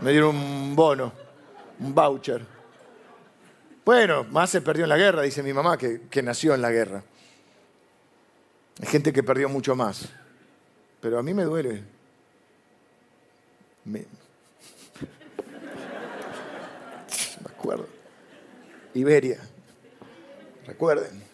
[0.00, 1.12] Me dieron un bono,
[1.80, 2.44] un voucher.
[3.84, 6.70] Bueno, más se perdió en la guerra, dice mi mamá, que, que nació en la
[6.70, 7.02] guerra.
[8.80, 10.08] Hay gente que perdió mucho más.
[11.00, 11.82] Pero a mí me duele.
[13.84, 14.00] Me,
[17.40, 17.88] me acuerdo.
[18.94, 19.40] Iberia.
[20.66, 21.30] Recuerden.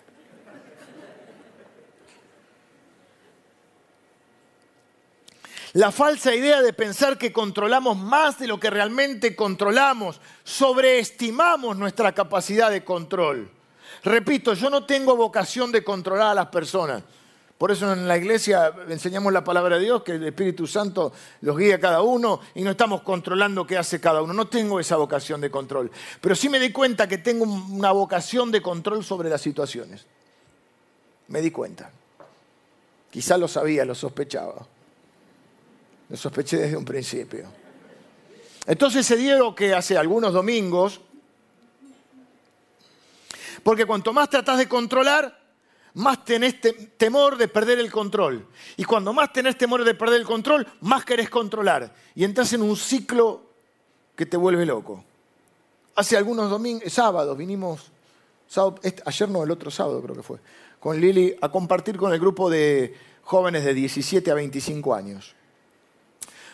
[5.77, 12.13] La falsa idea de pensar que controlamos más de lo que realmente controlamos, sobreestimamos nuestra
[12.13, 13.51] capacidad de control.
[14.03, 17.03] Repito, yo no tengo vocación de controlar a las personas.
[17.59, 21.57] Por eso en la iglesia enseñamos la palabra de Dios, que el Espíritu Santo los
[21.57, 24.35] guía a cada uno y no estamos controlando qué hace cada uno.
[24.35, 25.90] No tengo esa vocación de control.
[26.21, 30.05] Pero sí me di cuenta que tengo una vocación de control sobre las situaciones.
[31.29, 31.90] Me di cuenta.
[33.11, 34.66] Quizá lo sabía, lo sospechaba.
[36.11, 37.47] Lo sospeché desde un principio.
[38.66, 41.01] Entonces se dio que hace algunos domingos,
[43.62, 45.46] porque cuanto más tratas de controlar,
[45.97, 46.57] más tenés
[46.99, 48.47] temor de perder el control.
[48.77, 51.95] Y cuando más tenés temor de perder el control, más querés controlar.
[52.15, 53.43] Y entras en un ciclo
[54.15, 55.03] que te vuelve loco.
[55.95, 57.91] Hace algunos domingos, sábados, vinimos,
[58.83, 60.39] este, ayer no, el otro sábado creo que fue,
[60.79, 65.35] con Lili a compartir con el grupo de jóvenes de 17 a 25 años.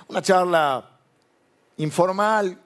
[0.06, 0.88] Una charla
[1.78, 2.56] informal,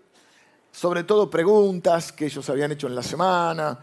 [0.70, 3.78] sobre todo preguntas que ellos habían hecho en la semana,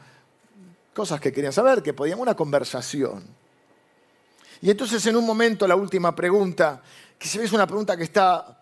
[0.94, 3.24] cosas que querían saber, que podían, una conversación.
[4.62, 6.82] Y entonces en un momento la última pregunta,
[7.20, 8.62] que se ve es una pregunta que está,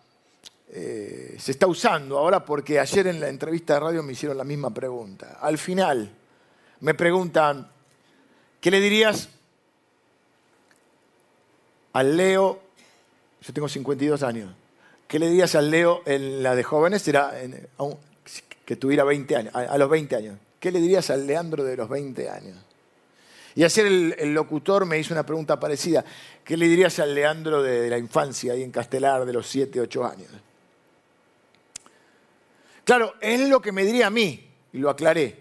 [0.68, 4.44] eh, se está usando ahora porque ayer en la entrevista de radio me hicieron la
[4.44, 5.38] misma pregunta.
[5.40, 6.10] Al final
[6.80, 7.70] me preguntan,
[8.60, 9.28] ¿qué le dirías
[11.92, 12.60] al Leo?
[13.40, 14.52] Yo tengo 52 años.
[15.06, 17.06] ¿Qué le dirías al Leo en la de jóvenes?
[17.06, 17.32] Era
[18.64, 20.38] que tuviera 20 años, a los 20 años.
[20.62, 22.56] ¿Qué le dirías al Leandro de los 20 años?
[23.56, 26.04] Y ayer el, locutor me hizo una pregunta parecida.
[26.44, 30.04] ¿Qué le dirías al Leandro de, la infancia, ahí en Castelar, de los 7, 8
[30.04, 30.30] años?
[32.84, 35.36] Claro, es lo que me diría a mí, y lo aclaré,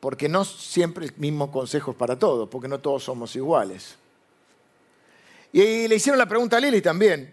[0.00, 3.94] porque no siempre el mismo consejo para todos, porque no todos somos iguales.
[5.52, 7.32] Y le hicieron la pregunta a Lili también.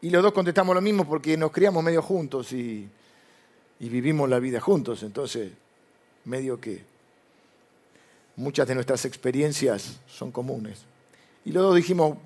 [0.00, 2.88] Y los dos contestamos lo mismo porque nos criamos medio juntos y,
[3.80, 5.02] y vivimos la vida juntos.
[5.02, 5.50] Entonces,
[6.24, 6.84] medio que
[8.36, 10.84] muchas de nuestras experiencias son comunes.
[11.44, 12.16] Y dos dijimos,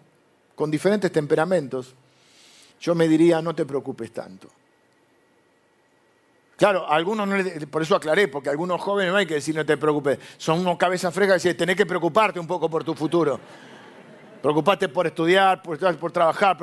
[0.54, 1.94] con diferentes temperamentos,
[2.80, 4.48] yo me diría, no te preocupes tanto.
[6.56, 7.36] Claro, algunos no,
[7.70, 10.76] por eso aclaré, porque algunos jóvenes no hay que decir no te preocupes, son unos
[10.76, 13.40] cabezas frescas y decir, tenés que preocuparte un poco por tu futuro.
[14.40, 16.56] Preocupate por estudiar, por, por trabajar,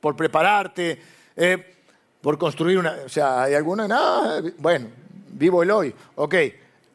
[0.00, 1.02] por, prepararte,
[1.34, 1.76] eh,
[2.20, 2.92] por construir una...
[3.04, 4.88] O sea, hay algunos, no, bueno,
[5.36, 5.94] vivo el hoy.
[6.16, 6.34] Ok,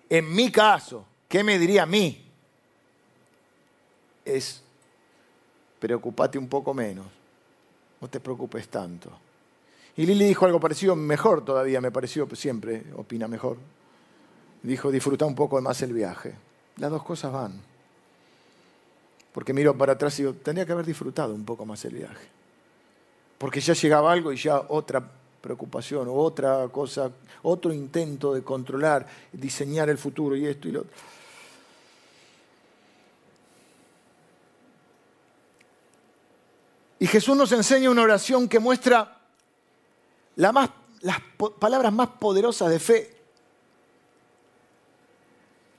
[0.09, 2.25] en mi caso, ¿qué me diría a mí?
[4.25, 4.61] Es,
[5.79, 7.05] preocupate un poco menos,
[7.99, 9.11] no te preocupes tanto.
[9.97, 13.57] Y Lili dijo algo parecido, mejor todavía, me pareció, siempre opina mejor.
[14.63, 16.33] Dijo, disfruta un poco más el viaje.
[16.77, 17.59] Las dos cosas van.
[19.33, 22.27] Porque miro para atrás y digo, tendría que haber disfrutado un poco más el viaje.
[23.37, 25.03] Porque ya llegaba algo y ya otra
[25.41, 27.11] preocupación, otra cosa,
[27.43, 30.91] otro intento de controlar, diseñar el futuro y esto y lo otro.
[36.99, 39.17] Y Jesús nos enseña una oración que muestra
[40.35, 41.21] las
[41.59, 43.17] palabras más poderosas de fe.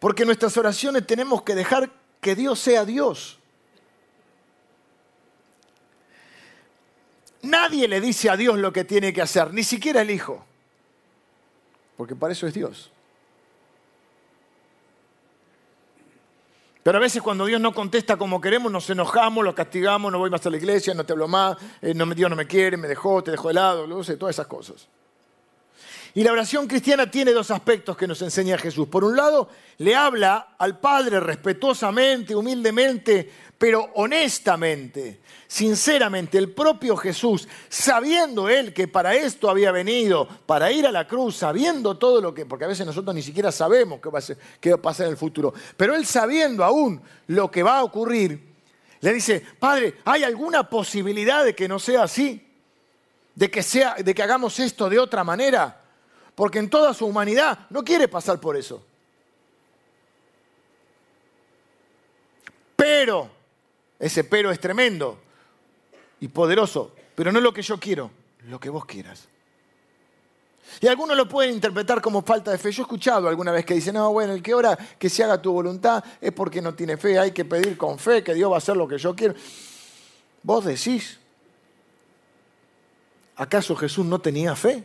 [0.00, 3.38] Porque en nuestras oraciones tenemos que dejar que Dios sea Dios.
[7.42, 10.44] Nadie le dice a Dios lo que tiene que hacer, ni siquiera el Hijo,
[11.96, 12.90] porque para eso es Dios.
[16.82, 20.30] Pero a veces cuando Dios no contesta como queremos, nos enojamos, lo castigamos, no voy
[20.30, 22.88] más a la iglesia, no te hablo más, eh, no, Dios no me quiere, me
[22.88, 24.88] dejó, te dejó de lado, no sé, todas esas cosas.
[26.14, 28.86] Y la oración cristiana tiene dos aspectos que nos enseña Jesús.
[28.88, 29.48] Por un lado,
[29.78, 38.88] le habla al Padre respetuosamente, humildemente, pero honestamente, sinceramente, el propio Jesús, sabiendo él que
[38.88, 42.68] para esto había venido, para ir a la cruz, sabiendo todo lo que, porque a
[42.68, 44.22] veces nosotros ni siquiera sabemos qué va a,
[44.60, 47.84] qué va a pasar en el futuro, pero él sabiendo aún lo que va a
[47.84, 48.52] ocurrir,
[49.00, 52.46] le dice, Padre, ¿hay alguna posibilidad de que no sea así?
[53.34, 55.81] De que, sea, de que hagamos esto de otra manera?
[56.34, 58.82] Porque en toda su humanidad no quiere pasar por eso.
[62.76, 63.30] Pero,
[63.98, 65.18] ese pero es tremendo
[66.20, 68.10] y poderoso, pero no lo que yo quiero,
[68.48, 69.28] lo que vos quieras.
[70.80, 72.72] Y algunos lo pueden interpretar como falta de fe.
[72.72, 75.40] Yo he escuchado alguna vez que dicen, no, bueno, el que ora que se haga
[75.40, 78.56] tu voluntad es porque no tiene fe, hay que pedir con fe que Dios va
[78.56, 79.34] a hacer lo que yo quiero.
[80.42, 81.18] Vos decís,
[83.36, 84.84] ¿acaso Jesús no tenía fe?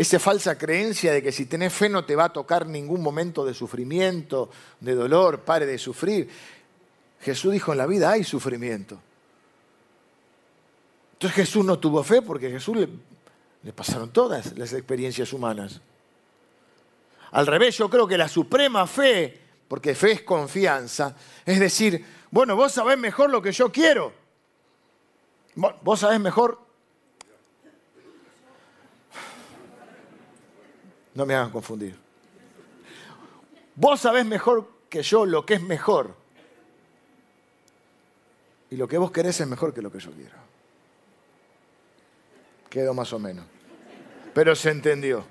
[0.00, 3.44] Esa falsa creencia de que si tenés fe no te va a tocar ningún momento
[3.44, 4.48] de sufrimiento,
[4.80, 6.26] de dolor, pare de sufrir.
[7.20, 8.98] Jesús dijo, en la vida hay sufrimiento.
[11.12, 12.88] Entonces Jesús no tuvo fe porque a Jesús le,
[13.62, 15.82] le pasaron todas las experiencias humanas.
[17.32, 22.56] Al revés, yo creo que la suprema fe, porque fe es confianza, es decir, bueno,
[22.56, 24.14] vos sabés mejor lo que yo quiero.
[25.56, 26.69] Vos sabés mejor
[31.20, 31.94] No me hagan confundir.
[33.74, 36.14] Vos sabés mejor que yo lo que es mejor.
[38.70, 40.34] Y lo que vos querés es mejor que lo que yo quiero.
[42.70, 43.44] Quedó más o menos.
[44.32, 45.22] Pero se entendió.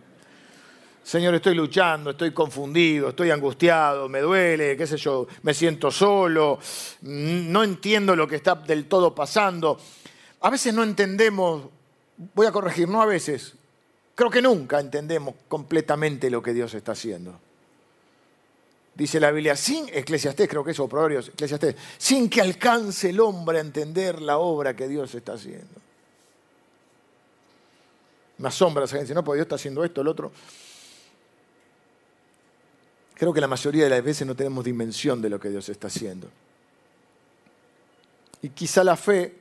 [1.01, 6.59] Señor, estoy luchando, estoy confundido, estoy angustiado, me duele, qué sé yo, me siento solo,
[7.01, 9.79] no entiendo lo que está del todo pasando.
[10.41, 11.63] A veces no entendemos,
[12.35, 13.55] voy a corregir, no a veces,
[14.19, 17.39] Creo que nunca entendemos completamente lo que Dios está haciendo.
[18.93, 23.21] Dice la Biblia, sin Eclesiastés, creo que es o Proverbios, Eclesiastés, sin que alcance el
[23.21, 25.73] hombre a entender la obra que Dios está haciendo.
[28.39, 30.33] Me asombra esa gente, no, porque Dios está haciendo esto, el otro.
[33.13, 35.87] Creo que la mayoría de las veces no tenemos dimensión de lo que Dios está
[35.87, 36.29] haciendo.
[38.41, 39.33] Y quizá la fe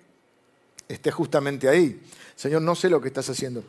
[0.86, 2.00] esté justamente ahí.
[2.36, 3.64] Señor, no sé lo que estás haciendo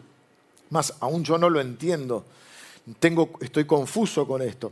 [0.69, 2.25] más, aún yo no lo entiendo.
[2.99, 4.71] Tengo, estoy confuso con esto.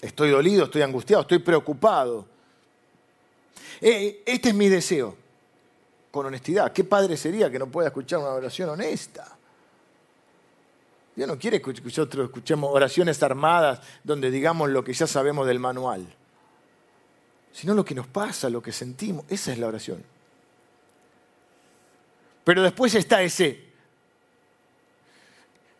[0.00, 2.26] Estoy dolido, estoy angustiado, estoy preocupado.
[3.80, 5.16] Eh, este es mi deseo,
[6.10, 6.72] con honestidad.
[6.72, 9.36] ¿Qué padre sería que no pueda escuchar una oración honesta?
[11.16, 15.60] Dios no quiere que nosotros escuchemos oraciones armadas donde digamos lo que ya sabemos del
[15.60, 16.04] manual,
[17.52, 19.24] sino lo que nos pasa, lo que sentimos.
[19.28, 20.02] Esa es la oración.
[22.42, 23.63] Pero después está ese,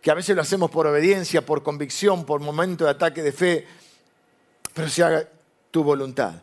[0.05, 3.67] que a veces lo hacemos por obediencia, por convicción, por momento de ataque de fe,
[4.75, 5.27] pero se haga
[5.71, 6.35] tu voluntad.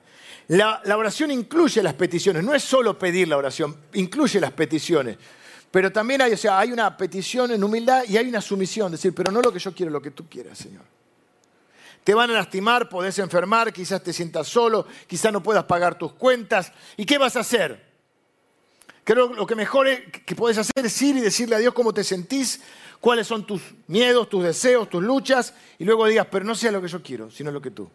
[0.48, 5.16] La, oración incluye las peticiones, no es solo pedir la oración, incluye las peticiones.
[5.70, 9.44] Pero también hay, hay una petición en humildad y hay una sumisión, decir, pero no
[9.44, 10.84] lo que yo quiero, lo que tú quieras, Señor.
[12.04, 16.14] Te van a lastimar, podés enfermar, quizás te sientas solo, quizás no puedas pagar tus
[16.14, 16.72] cuentas.
[16.98, 17.91] ¿Y qué vas a hacer?
[19.12, 19.90] Creo lo que mejor
[20.26, 22.62] que puedes hacer es ir y decirle a Dios cómo te sentís,
[23.02, 26.82] cuáles son tus miedos, tus deseos, tus luchas, y luego digas, pero no sea lo
[26.82, 27.90] que yo quiero, sino lo que tú.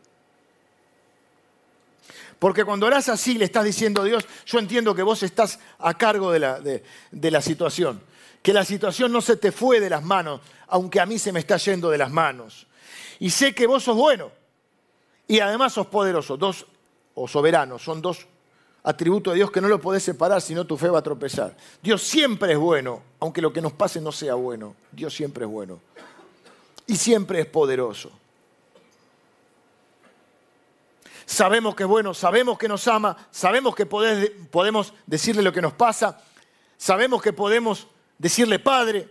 [2.39, 5.95] Porque cuando orás así, le estás diciendo a Dios, yo entiendo que vos estás a
[5.95, 8.03] cargo de la, de la situación,
[8.43, 11.41] que la situación no se te fue de las manos, aunque a mí se me
[11.41, 12.67] está yendo de las manos.
[13.21, 14.33] Y sé que vos sos bueno
[15.27, 16.67] y además sos poderoso, dos,
[17.15, 18.27] o soberano, son dos
[18.87, 21.57] atributos de Dios que no lo podés separar, si no tu fe va a tropezar.
[21.83, 24.77] Dios siempre es bueno, aunque lo que nos pase no sea bueno.
[24.92, 25.81] Dios siempre es bueno.
[26.87, 28.12] Y siempre es poderoso.
[31.27, 35.72] Sabemos que es bueno, sabemos que nos ama, sabemos que podemos decirle lo que nos
[35.72, 36.22] pasa,
[36.79, 39.09] sabemos que podemos decirle Padre.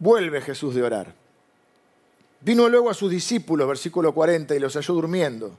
[0.00, 1.27] Vuelve Jesús de orar.
[2.40, 5.56] Vino luego a sus discípulos, versículo 40, y los halló durmiendo.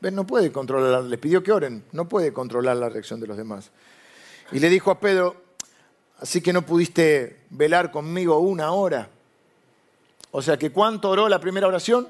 [0.00, 0.14] ¿Ven?
[0.14, 3.70] No puede controlar, les pidió que oren, no puede controlar la reacción de los demás.
[4.52, 5.36] Y le dijo a Pedro,
[6.18, 9.10] así que no pudiste velar conmigo una hora.
[10.30, 12.08] O sea que ¿cuánto oró la primera oración?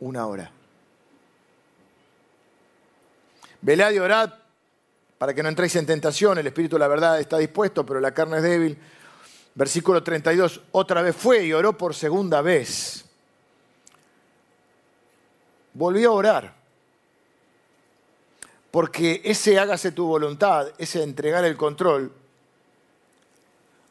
[0.00, 0.50] Una hora.
[3.62, 4.32] Velad y orad
[5.18, 8.12] para que no entréis en tentación, el espíritu de la verdad está dispuesto, pero la
[8.12, 8.78] carne es débil.
[9.56, 13.06] Versículo 32, otra vez fue y oró por segunda vez.
[15.72, 16.54] Volvió a orar.
[18.70, 22.12] Porque ese hágase tu voluntad, ese entregar el control,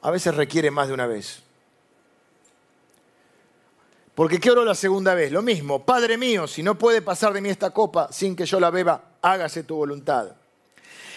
[0.01, 1.41] a veces requiere más de una vez.
[4.13, 5.31] Porque ¿qué oró la segunda vez?
[5.31, 8.59] Lo mismo, Padre mío, si no puede pasar de mí esta copa sin que yo
[8.59, 10.35] la beba, hágase tu voluntad.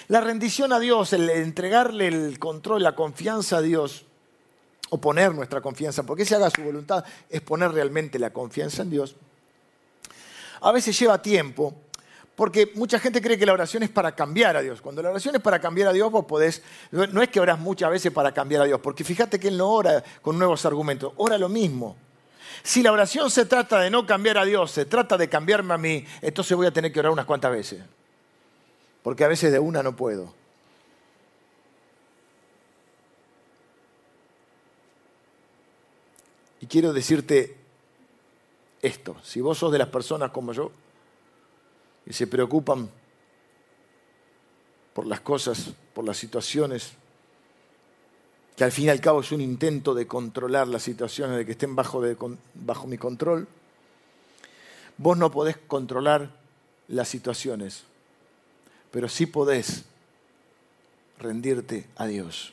[0.09, 4.07] La rendición a Dios, el entregarle el control, la confianza a Dios,
[4.91, 8.91] o poner nuestra confianza, porque se haga su voluntad, es poner realmente la confianza en
[8.91, 9.17] Dios.
[10.61, 11.75] A veces lleva tiempo,
[12.35, 14.81] porque mucha gente cree que la oración es para cambiar a Dios.
[14.81, 17.91] Cuando la oración es para cambiar a Dios, vos podés, no es que oras muchas
[17.91, 21.37] veces para cambiar a Dios, porque fíjate que Él no ora con nuevos argumentos, ora
[21.37, 21.97] lo mismo.
[22.63, 25.79] Si la oración se trata de no cambiar a Dios, se trata de cambiarme a
[25.79, 27.83] mí, entonces voy a tener que orar unas cuantas veces,
[29.03, 30.35] porque a veces de una no puedo.
[36.69, 37.57] Quiero decirte
[38.83, 40.71] esto, si vos sos de las personas como yo,
[42.05, 42.89] que se preocupan
[44.93, 46.93] por las cosas, por las situaciones,
[48.57, 51.53] que al fin y al cabo es un intento de controlar las situaciones, de que
[51.53, 52.03] estén bajo,
[52.55, 53.47] bajo mi control,
[54.97, 56.31] vos no podés controlar
[56.89, 57.85] las situaciones,
[58.91, 59.85] pero sí podés
[61.19, 62.53] rendirte a Dios.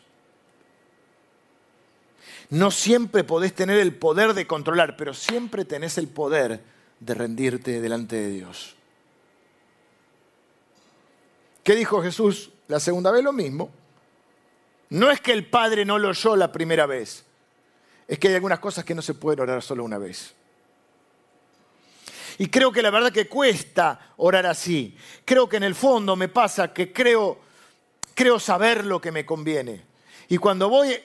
[2.50, 6.62] No siempre podés tener el poder de controlar, pero siempre tenés el poder
[7.00, 8.76] de rendirte delante de Dios.
[11.64, 13.24] ¿Qué dijo Jesús la segunda vez?
[13.24, 13.72] Lo mismo.
[14.90, 17.26] No es que el Padre no lo oyó la primera vez,
[18.08, 20.36] es que hay algunas cosas que no se pueden orar solo una vez.
[22.38, 24.96] Y creo que la verdad que cuesta orar así.
[25.24, 27.40] Creo que en el fondo me pasa que creo,
[28.14, 29.84] creo saber lo que me conviene.
[30.28, 30.96] Y cuando voy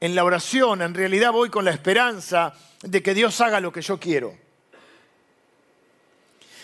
[0.00, 3.82] en la oración, en realidad voy con la esperanza de que Dios haga lo que
[3.82, 4.34] yo quiero.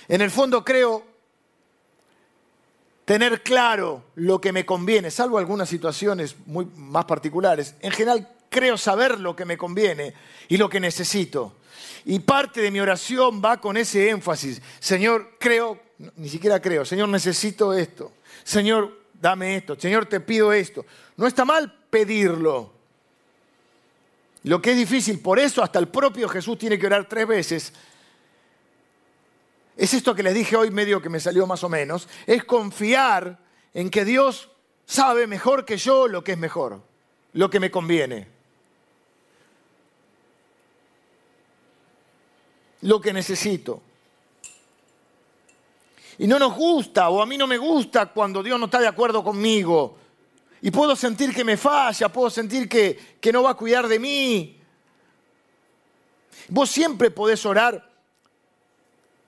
[0.08, 1.04] En el fondo creo
[3.04, 7.74] tener claro lo que me conviene, salvo algunas situaciones muy más particulares.
[7.80, 10.14] En general creo saber lo que me conviene
[10.48, 11.56] y lo que necesito.
[12.04, 14.60] Y parte de mi oración va con ese énfasis.
[14.80, 15.80] Señor, creo,
[16.16, 18.12] ni siquiera creo, Señor, necesito esto.
[18.44, 19.78] Señor, dame esto.
[19.78, 20.84] Señor, te pido esto.
[21.16, 22.71] No está mal pedirlo.
[24.44, 27.72] Lo que es difícil, por eso hasta el propio Jesús tiene que orar tres veces.
[29.76, 33.38] Es esto que les dije hoy, medio que me salió más o menos, es confiar
[33.72, 34.50] en que Dios
[34.84, 36.82] sabe mejor que yo lo que es mejor,
[37.34, 38.26] lo que me conviene,
[42.82, 43.80] lo que necesito.
[46.18, 48.88] Y no nos gusta, o a mí no me gusta cuando Dios no está de
[48.88, 49.98] acuerdo conmigo,
[50.62, 53.98] y puedo sentir que me falla, puedo sentir que, que no va a cuidar de
[53.98, 54.60] mí.
[56.48, 57.90] Vos siempre podés orar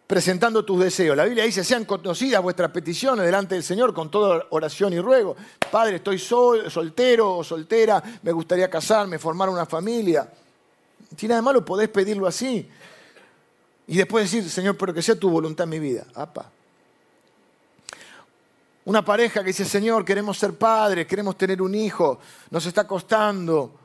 [0.06, 1.16] presentando tus deseos.
[1.16, 5.34] La Biblia dice, sean conocidas vuestras peticiones delante del Señor con toda oración y ruego.
[5.72, 10.30] Padre, estoy sol, soltero o soltera, me gustaría casarme, formar una familia.
[11.16, 12.68] Tiene nada de malo, podés pedirlo así.
[13.88, 16.06] Y después decir, Señor, pero que sea tu voluntad en mi vida.
[16.14, 16.50] Apa.
[18.86, 22.18] Una pareja que dice, Señor, queremos ser padres, queremos tener un hijo,
[22.50, 23.80] nos está costando,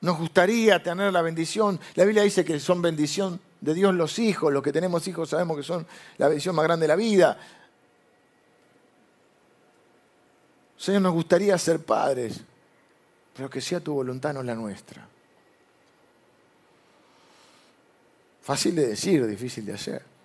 [0.00, 1.78] nos gustaría tener la bendición.
[1.94, 5.56] La Biblia dice que son bendición de Dios los hijos, los que tenemos hijos sabemos
[5.56, 5.86] que son
[6.18, 7.38] la bendición más grande de la vida.
[10.76, 12.40] Señor, nos gustaría ser padres,
[13.34, 15.06] pero que sea tu voluntad, no la nuestra.
[18.42, 20.15] Fácil de decir, difícil de hacer.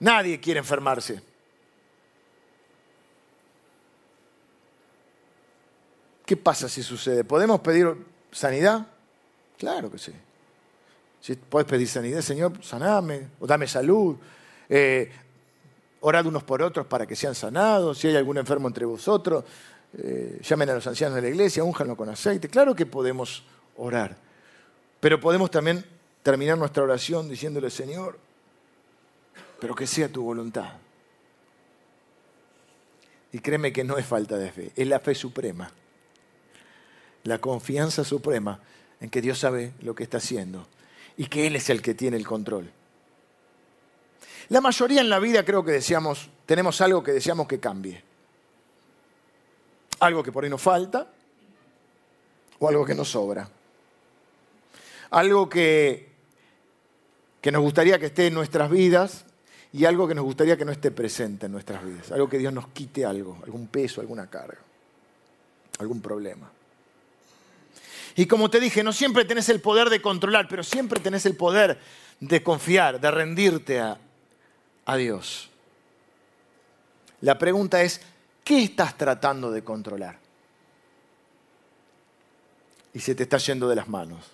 [0.00, 1.20] Nadie quiere enfermarse.
[6.24, 7.24] ¿Qué pasa si sucede?
[7.24, 7.96] ¿Podemos pedir
[8.30, 8.86] sanidad?
[9.56, 10.12] Claro que sí.
[11.20, 14.16] Si puedes pedir sanidad, Señor, saname, o dame salud.
[14.68, 15.10] Eh,
[16.00, 17.98] orad unos por otros para que sean sanados.
[17.98, 19.44] Si hay algún enfermo entre vosotros,
[19.96, 22.48] eh, llamen a los ancianos de la iglesia, únjanlo con aceite.
[22.48, 23.44] Claro que podemos
[23.76, 24.16] orar.
[25.00, 25.84] Pero podemos también
[26.22, 28.18] terminar nuestra oración diciéndole, Señor,
[29.60, 30.74] pero que sea tu voluntad.
[33.32, 35.70] Y créeme que no es falta de fe, es la fe suprema,
[37.24, 38.60] la confianza suprema
[39.00, 40.66] en que Dios sabe lo que está haciendo
[41.16, 42.70] y que Él es el que tiene el control.
[44.48, 48.02] La mayoría en la vida creo que deseamos, tenemos algo que deseamos que cambie.
[50.00, 51.06] Algo que por ahí nos falta
[52.58, 53.48] o algo que nos sobra.
[55.10, 56.08] Algo que,
[57.42, 59.26] que nos gustaría que esté en nuestras vidas
[59.72, 62.10] y algo que nos gustaría que no esté presente en nuestras vidas.
[62.12, 64.58] Algo que Dios nos quite algo, algún peso, alguna carga,
[65.78, 66.50] algún problema.
[68.16, 71.36] Y como te dije, no siempre tenés el poder de controlar, pero siempre tenés el
[71.36, 71.78] poder
[72.18, 73.98] de confiar, de rendirte a,
[74.86, 75.50] a Dios.
[77.20, 78.00] La pregunta es,
[78.42, 80.18] ¿qué estás tratando de controlar?
[82.94, 84.24] Y se te está yendo de las manos.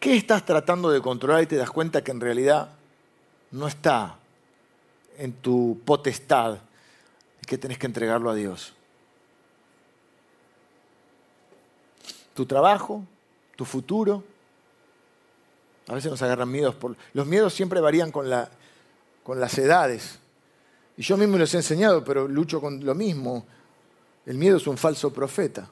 [0.00, 2.70] ¿Qué estás tratando de controlar y te das cuenta que en realidad
[3.50, 4.18] no está
[5.18, 6.58] en tu potestad
[7.42, 8.72] y que tenés que entregarlo a Dios.
[12.34, 13.02] Tu trabajo,
[13.56, 14.22] tu futuro.
[15.88, 16.74] A veces nos agarran miedos.
[16.74, 16.96] Por...
[17.14, 18.50] Los miedos siempre varían con, la,
[19.22, 20.18] con las edades.
[20.96, 23.46] Y yo mismo los he enseñado, pero lucho con lo mismo.
[24.24, 25.68] El miedo es un falso profeta.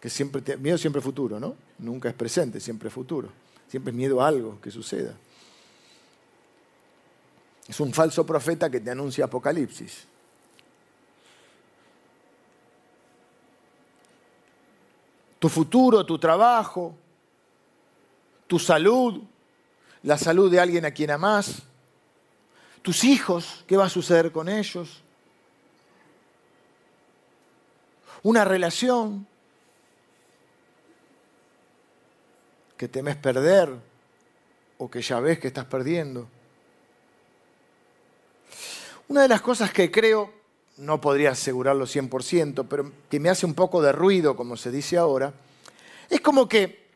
[0.00, 1.54] Que siempre miedo siempre es futuro, ¿no?
[1.78, 3.28] Nunca es presente, siempre es futuro.
[3.68, 5.14] Siempre es miedo a algo que suceda.
[7.68, 10.06] Es un falso profeta que te anuncia Apocalipsis.
[15.38, 16.94] Tu futuro, tu trabajo,
[18.46, 19.22] tu salud,
[20.02, 21.62] la salud de alguien a quien amás,
[22.82, 25.02] tus hijos, ¿qué va a suceder con ellos?
[28.24, 29.26] Una relación
[32.76, 33.72] que temes perder
[34.78, 36.28] o que ya ves que estás perdiendo.
[39.12, 40.32] Una de las cosas que creo,
[40.78, 44.96] no podría asegurarlo 100%, pero que me hace un poco de ruido, como se dice
[44.96, 45.34] ahora,
[46.08, 46.88] es como que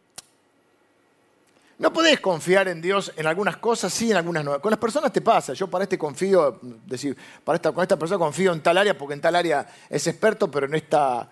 [1.76, 4.58] no podés confiar en Dios en algunas cosas, sí, en algunas no.
[4.62, 5.52] Con las personas te pasa.
[5.52, 7.14] Yo para este confío, decir,
[7.44, 10.50] para esta, con esta persona confío en tal área porque en tal área es experto,
[10.50, 11.28] pero en esta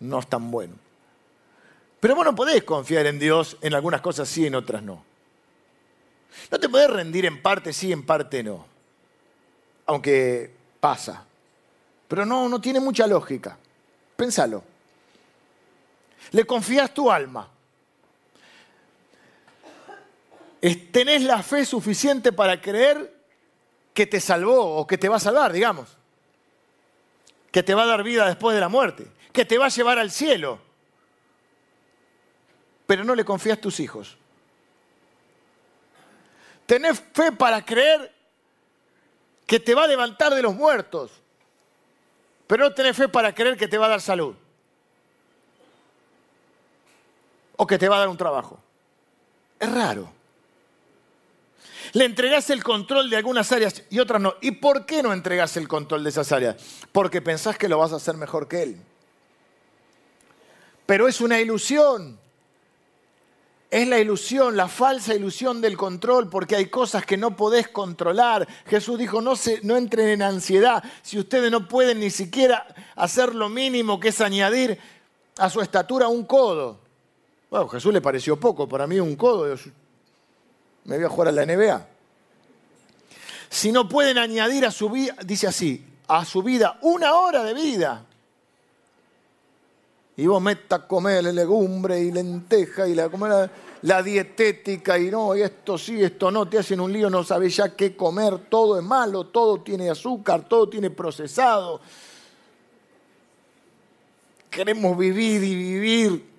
[0.00, 0.74] no es tan bueno.
[2.00, 5.04] Pero vos no podés confiar en Dios en algunas cosas sí, en otras no.
[6.50, 8.74] No te podés rendir en parte sí, en parte no
[9.86, 11.24] aunque pasa.
[12.08, 13.56] Pero no, no tiene mucha lógica.
[14.16, 14.62] Pénsalo.
[16.32, 17.48] Le confías tu alma.
[20.90, 23.14] ¿Tenés la fe suficiente para creer
[23.94, 25.96] que te salvó o que te va a salvar, digamos?
[27.52, 29.98] Que te va a dar vida después de la muerte, que te va a llevar
[29.98, 30.58] al cielo.
[32.86, 34.16] Pero no le confías tus hijos.
[36.66, 38.12] ¿Tenés fe para creer
[39.46, 41.10] que te va a levantar de los muertos,
[42.46, 44.34] pero no tenés fe para creer que te va a dar salud.
[47.56, 48.58] O que te va a dar un trabajo.
[49.58, 50.12] Es raro.
[51.92, 54.34] Le entregás el control de algunas áreas y otras no.
[54.40, 56.56] ¿Y por qué no entregás el control de esas áreas?
[56.92, 58.80] Porque pensás que lo vas a hacer mejor que él.
[60.84, 62.18] Pero es una ilusión.
[63.70, 68.46] Es la ilusión, la falsa ilusión del control, porque hay cosas que no podés controlar.
[68.66, 73.34] Jesús dijo, no, se, no entren en ansiedad si ustedes no pueden ni siquiera hacer
[73.34, 74.78] lo mínimo que es añadir
[75.38, 76.78] a su estatura un codo.
[77.50, 79.56] Bueno, Jesús le pareció poco, para mí un codo,
[80.84, 81.88] me voy a jugar a la NBA.
[83.48, 87.54] Si no pueden añadir a su vida, dice así, a su vida una hora de
[87.54, 88.04] vida,
[90.16, 93.50] Y vos metas a comer legumbre y lenteja y la, comer
[93.82, 97.54] la, dietética y no, y esto sí, esto no, te hacen un lío, no sabes
[97.56, 101.80] ya qué comer, todo es malo, todo tiene azúcar, todo tiene procesado.
[104.48, 106.30] Queremos vivir y vivir.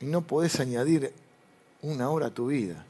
[0.00, 1.12] Y no podés añadir
[1.82, 2.84] una hora a tu vida.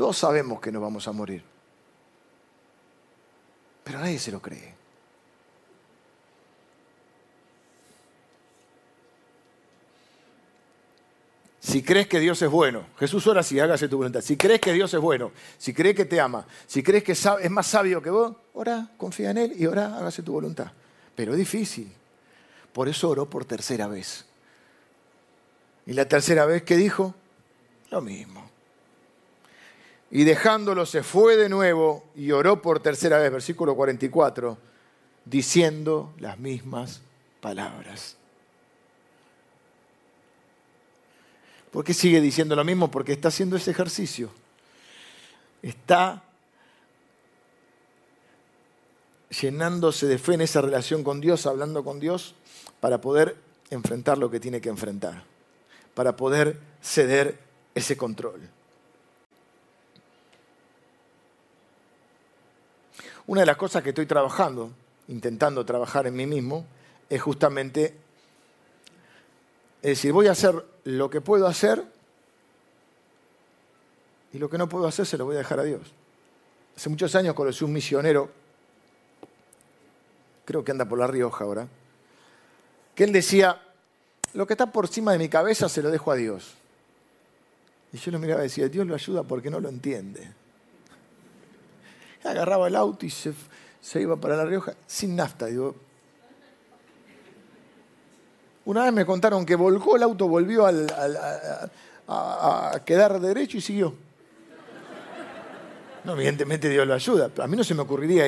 [0.00, 1.44] Todos sabemos que nos vamos a morir,
[3.90, 4.72] pero nadie se lo cree.
[11.58, 14.20] Si crees que Dios es bueno, Jesús ora así, hágase tu voluntad.
[14.20, 17.50] Si crees que Dios es bueno, si crees que te ama, si crees que es
[17.50, 20.70] más sabio que vos, ora, confía en Él y ora, hágase tu voluntad.
[21.16, 21.92] Pero es difícil.
[22.72, 24.24] Por eso oró por tercera vez.
[25.84, 27.12] Y la tercera vez que dijo,
[27.90, 28.48] lo mismo.
[30.10, 34.58] Y dejándolo se fue de nuevo y oró por tercera vez, versículo 44,
[35.24, 37.00] diciendo las mismas
[37.40, 38.16] palabras.
[41.70, 42.90] ¿Por qué sigue diciendo lo mismo?
[42.90, 44.30] Porque está haciendo ese ejercicio.
[45.62, 46.24] Está
[49.40, 52.34] llenándose de fe en esa relación con Dios, hablando con Dios,
[52.80, 53.36] para poder
[53.70, 55.22] enfrentar lo que tiene que enfrentar,
[55.94, 57.38] para poder ceder
[57.76, 58.40] ese control.
[63.30, 64.72] Una de las cosas que estoy trabajando,
[65.06, 66.66] intentando trabajar en mí mismo,
[67.08, 67.94] es justamente,
[69.82, 70.52] es decir, voy a hacer
[70.82, 71.80] lo que puedo hacer
[74.32, 75.82] y lo que no puedo hacer se lo voy a dejar a Dios.
[76.76, 78.32] Hace muchos años conocí un misionero,
[80.44, 81.68] creo que anda por La Rioja ahora,
[82.96, 83.62] que él decía,
[84.34, 86.54] lo que está por encima de mi cabeza se lo dejo a Dios.
[87.92, 90.39] Y yo lo miraba y decía, Dios lo ayuda porque no lo entiende
[92.24, 93.32] agarraba el auto y se,
[93.94, 95.46] iba para La Rioja sin nafta.
[95.46, 95.74] Digo,
[98.66, 100.72] una vez me contaron que volcó el auto, volvió a,
[102.84, 103.94] quedar derecho y siguió.
[106.04, 107.30] No, evidentemente Dios lo ayuda.
[107.38, 108.24] A mí no se me ocurriría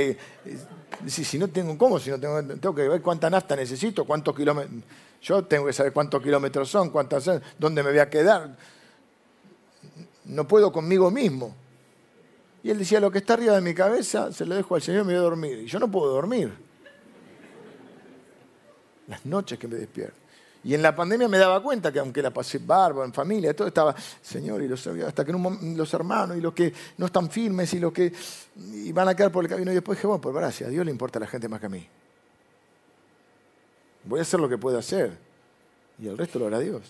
[1.01, 4.37] decir, si no tengo cómo, si no tengo, tengo que ver cuánta nafta necesito, cuántos
[4.37, 4.83] kilómetros.
[5.23, 8.57] Yo tengo que saber cuántos kilómetros son, cuántas, dónde me voy a quedar.
[10.25, 11.55] No puedo conmigo mismo.
[12.63, 15.03] Y él decía, lo que está arriba de mi cabeza se lo dejo al Señor
[15.03, 15.59] y me voy a dormir.
[15.61, 16.53] Y yo no puedo dormir.
[19.09, 20.23] Las noches que me despierto.
[20.65, 23.67] Y en la pandemia me daba cuenta que aunque la pasé barba, en familia, todo
[23.67, 27.81] estaba, Señor, y los, hasta que los hermanos y los que no están firmes y
[27.81, 28.13] los que
[28.93, 29.73] van a quedar por el camino.
[29.73, 31.67] Y después dije, bueno, por gracia, a Dios le importa a la gente más que
[31.67, 31.85] a mí.
[34.05, 35.19] Voy a hacer lo que puedo hacer.
[35.99, 36.83] Y el resto lo hará Dios.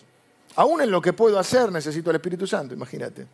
[0.55, 3.25] Aún en lo que puedo hacer necesito el Espíritu Santo, imagínate.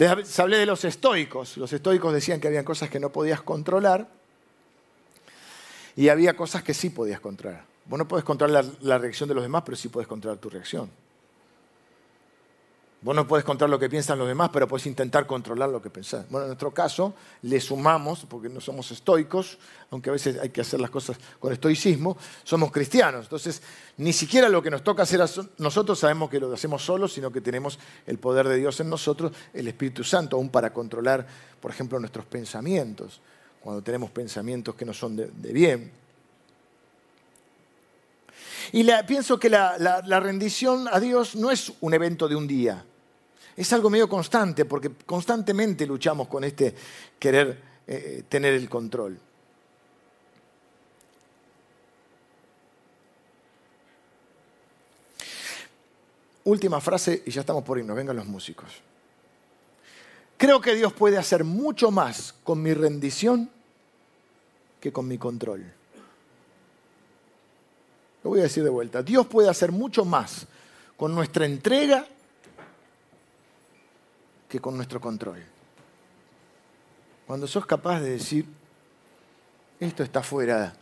[0.00, 1.58] Les hablé de los estoicos.
[1.58, 4.08] Los estoicos decían que había cosas que no podías controlar
[5.94, 7.64] y había cosas que sí podías controlar.
[7.84, 10.90] Vos no puedes controlar la, reacción de los demás, pero sí puedes controlar tu reacción.
[13.02, 15.88] Vos no puedes controlar lo que piensan los demás, pero puedes intentar controlar lo que
[15.88, 16.28] pensás.
[16.28, 19.56] Bueno, en nuestro caso, le sumamos, porque no somos estoicos,
[19.90, 23.22] aunque a veces hay que hacer las cosas con estoicismo, somos cristianos.
[23.22, 23.62] Entonces,
[23.96, 25.20] ni siquiera lo que nos toca hacer
[25.56, 29.32] nosotros sabemos que lo hacemos solos, sino que tenemos el poder de Dios en nosotros,
[29.54, 31.26] el Espíritu Santo, aún para controlar,
[31.58, 33.22] por ejemplo, nuestros pensamientos,
[33.62, 35.90] cuando tenemos pensamientos que no son de, bien.
[38.72, 42.84] Y pienso que la rendición a Dios no es un evento de un día
[43.56, 46.74] es algo medio constante, porque constantemente luchamos con este
[47.18, 49.18] querer eh, tener el control.
[56.44, 58.70] Última frase y ya estamos por irnos, vengan los músicos.
[60.36, 63.50] Creo que Dios puede hacer mucho más con mi rendición
[64.80, 65.70] que con mi control.
[68.24, 69.02] Lo voy a decir de vuelta.
[69.02, 70.46] Dios puede hacer mucho más
[70.96, 72.06] con nuestra entrega
[74.50, 75.42] que con nuestro control.
[77.26, 78.44] Cuando sos capaz de decir,
[79.78, 80.74] esto está fuera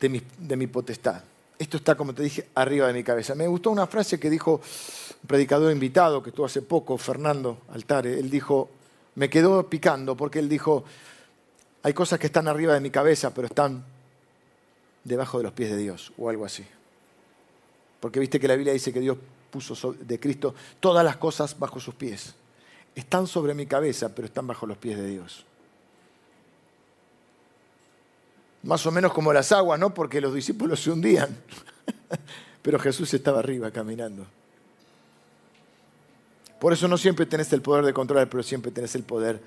[0.00, 0.08] de
[0.56, 1.22] mi, potestad,
[1.58, 3.34] esto está, como te dije, arriba de mi cabeza.
[3.34, 8.18] Me gustó una frase que dijo un predicador invitado que estuvo hace poco, Fernando Altare.
[8.18, 8.70] Él dijo,
[9.16, 10.84] me quedó picando porque él dijo,
[11.82, 13.84] hay cosas que están arriba de mi cabeza, pero están
[15.04, 16.64] debajo de los pies de Dios, o algo así.
[18.00, 19.18] Porque viste que la Biblia dice que Dios
[19.50, 22.34] puso de Cristo todas las cosas bajo sus pies.
[22.94, 25.44] Están sobre mi cabeza, pero están bajo los pies de Dios.
[28.62, 29.94] Más o menos como las aguas, ¿no?
[29.94, 31.36] Porque los discípulos se hundían,
[32.62, 34.26] pero Jesús estaba arriba caminando.
[36.58, 39.40] Por eso no siempre tenés el poder de controlar, pero siempre tenés el poder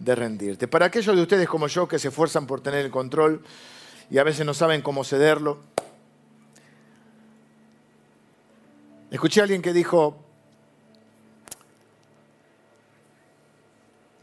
[0.00, 0.66] de rendirte.
[0.66, 3.40] Para aquellos de ustedes como yo que se esfuerzan por tener el control
[4.10, 5.60] y a veces no saben cómo cederlo,
[9.10, 10.16] escuché a alguien que dijo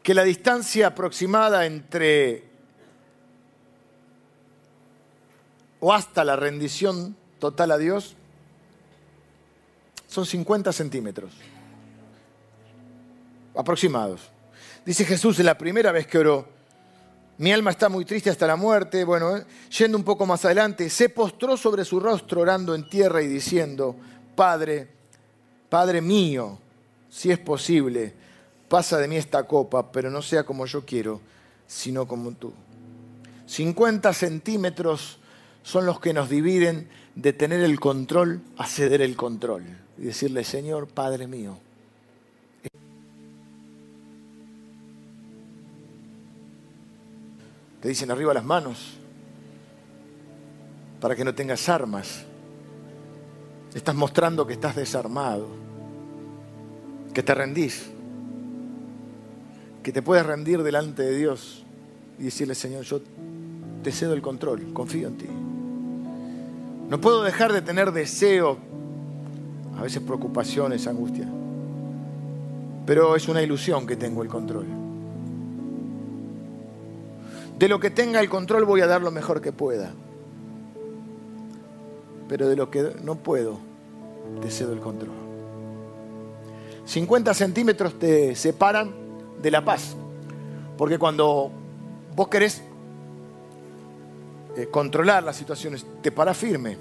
[0.01, 2.43] que la distancia aproximada entre
[5.79, 8.15] o hasta la rendición total a Dios
[10.07, 11.33] son 50 centímetros
[13.55, 14.21] aproximados.
[14.85, 16.47] Dice Jesús la primera vez que oró,
[17.37, 19.03] mi alma está muy triste hasta la muerte.
[19.03, 19.45] Bueno, eh,
[19.77, 23.95] yendo un poco más adelante, se postró sobre su rostro orando en tierra y diciendo,
[24.35, 24.87] Padre,
[25.69, 26.57] Padre mío,
[27.09, 28.13] si es posible,
[28.67, 31.21] pasa de mí esta copa, pero no sea como yo quiero,
[31.67, 32.53] sino como tú.
[33.45, 35.19] 50 centímetros
[35.61, 39.63] son los que nos dividen de tener el control a ceder el control
[39.97, 41.57] y decirle, Señor, Padre mío.
[47.81, 48.93] Te dicen arriba las manos
[51.01, 52.25] para que no tengas armas.
[53.73, 55.47] Estás mostrando que estás desarmado,
[57.13, 57.89] que te rendís,
[59.81, 61.63] que te puedes rendir delante de Dios
[62.19, 63.01] y decirle, Señor, yo
[63.83, 65.27] te cedo el control, confío en ti.
[66.89, 68.57] No puedo dejar de tener deseo,
[69.77, 71.27] a veces preocupaciones, angustia,
[72.85, 74.67] pero es una ilusión que tengo el control.
[77.57, 79.93] De lo que tenga el control voy a dar lo mejor que pueda.
[82.27, 83.57] Pero de lo que no puedo,
[84.41, 85.13] te cedo el control.
[86.85, 88.91] 50 centímetros te separan
[89.41, 89.95] de la paz.
[90.77, 91.51] Porque cuando
[92.15, 92.61] vos querés
[94.55, 96.77] eh, controlar las situaciones, te paras firme.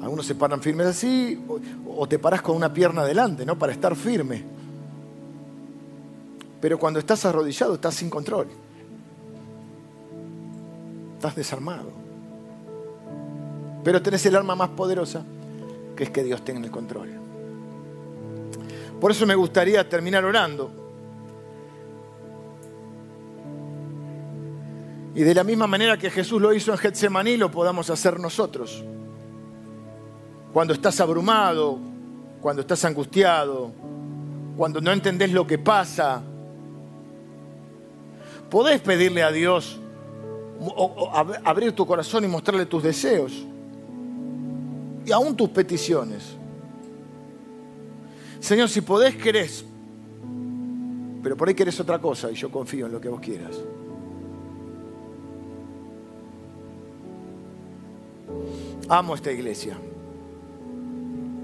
[0.00, 1.60] Algunos se paran firmes así o,
[2.00, 3.58] o te paras con una pierna adelante, ¿no?
[3.58, 4.44] Para estar firme.
[6.60, 8.48] Pero cuando estás arrodillado estás sin control
[11.22, 12.01] estás desarmado.
[13.84, 15.24] Pero tenés el arma más poderosa,
[15.96, 17.10] que es que Dios tenga el control.
[19.00, 20.70] Por eso me gustaría terminar orando.
[25.14, 28.84] Y de la misma manera que Jesús lo hizo en Getsemaní, lo podamos hacer nosotros.
[30.52, 31.78] Cuando estás abrumado,
[32.40, 33.72] cuando estás angustiado,
[34.56, 36.22] cuando no entendés lo que pasa,
[38.48, 39.80] podés pedirle a Dios
[40.60, 41.10] o,
[41.44, 43.46] abrir tu corazón y mostrarle tus deseos
[45.04, 46.36] y aún tus peticiones.
[48.40, 49.64] Señor, si podés, querés,
[51.22, 53.56] pero por ahí querés otra cosa y yo confío en lo que vos quieras.
[58.88, 59.76] Amo esta iglesia.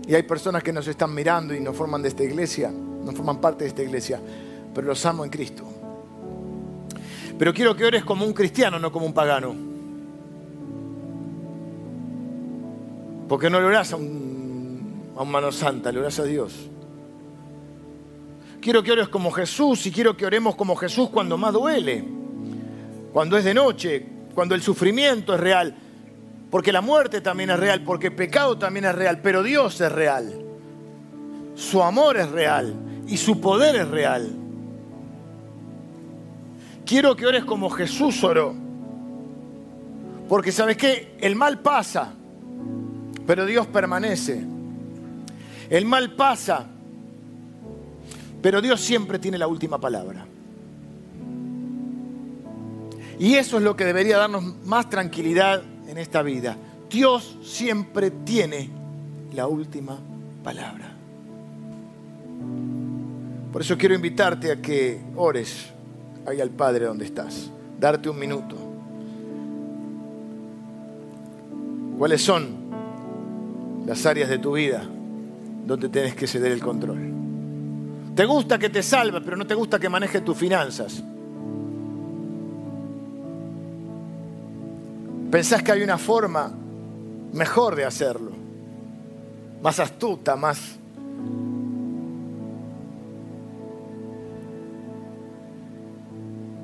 [0.06, 3.40] Y hay personas que nos están mirando y no forman de esta iglesia, no forman
[3.40, 4.20] parte de esta iglesia,
[4.74, 5.64] pero los amo en Cristo.
[7.38, 9.67] Pero quiero que ores como un cristiano, no como un pagano.
[13.28, 16.70] Porque no le orás a un, a un mano santa, le orás a Dios.
[18.60, 22.04] Quiero que ores como Jesús y quiero que oremos como Jesús cuando más duele,
[23.12, 25.74] cuando es de noche, cuando el sufrimiento es real,
[26.50, 29.92] porque la muerte también es real, porque el pecado también es real, pero Dios es
[29.92, 30.44] real.
[31.54, 32.74] Su amor es real
[33.06, 34.32] y su poder es real.
[36.84, 38.54] Quiero que ores como Jesús oró.
[40.28, 42.14] Porque sabes qué, el mal pasa,
[43.28, 44.42] pero Dios permanece.
[45.68, 46.66] El mal pasa,
[48.40, 50.24] pero Dios siempre tiene la última palabra.
[53.18, 56.56] Y eso es lo que debería darnos más tranquilidad en esta vida.
[56.88, 58.70] Dios siempre tiene
[59.34, 59.98] la última
[60.42, 60.90] palabra.
[63.52, 65.66] Por eso quiero invitarte a que ores
[66.26, 67.50] ahí al Padre donde estás.
[67.78, 68.56] Darte un minuto.
[71.98, 72.67] ¿Cuáles son
[73.88, 74.82] las áreas de tu vida
[75.66, 76.98] donde tienes que ceder el control?
[78.14, 81.02] Te gusta que te salve, pero no te gusta que maneje tus finanzas.
[85.30, 86.52] Pensás que hay una forma
[87.32, 88.32] mejor de hacerlo,
[89.62, 90.78] más astuta, más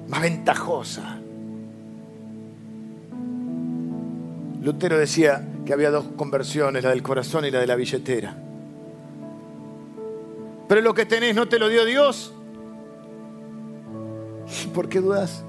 [0.08, 1.18] más ventajosa.
[4.60, 8.36] Lutero decía que había dos conversiones, la del corazón y la de la billetera.
[10.68, 12.32] Pero lo que tenés no te lo dio Dios.
[14.74, 15.44] ¿Por qué dudas?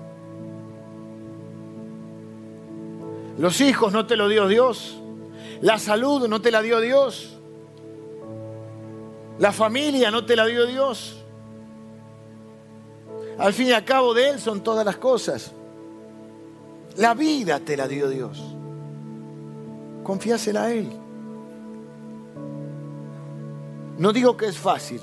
[3.38, 5.01] Los hijos no te lo dio Dios.
[5.61, 7.38] La salud no te la dio Dios.
[9.39, 11.24] La familia no te la dio Dios.
[13.38, 15.51] Al fin y al cabo de Él son todas las cosas.
[16.95, 18.54] La vida te la dio Dios.
[20.05, 20.87] Confíasela a Él.
[23.97, 25.01] No digo que es fácil.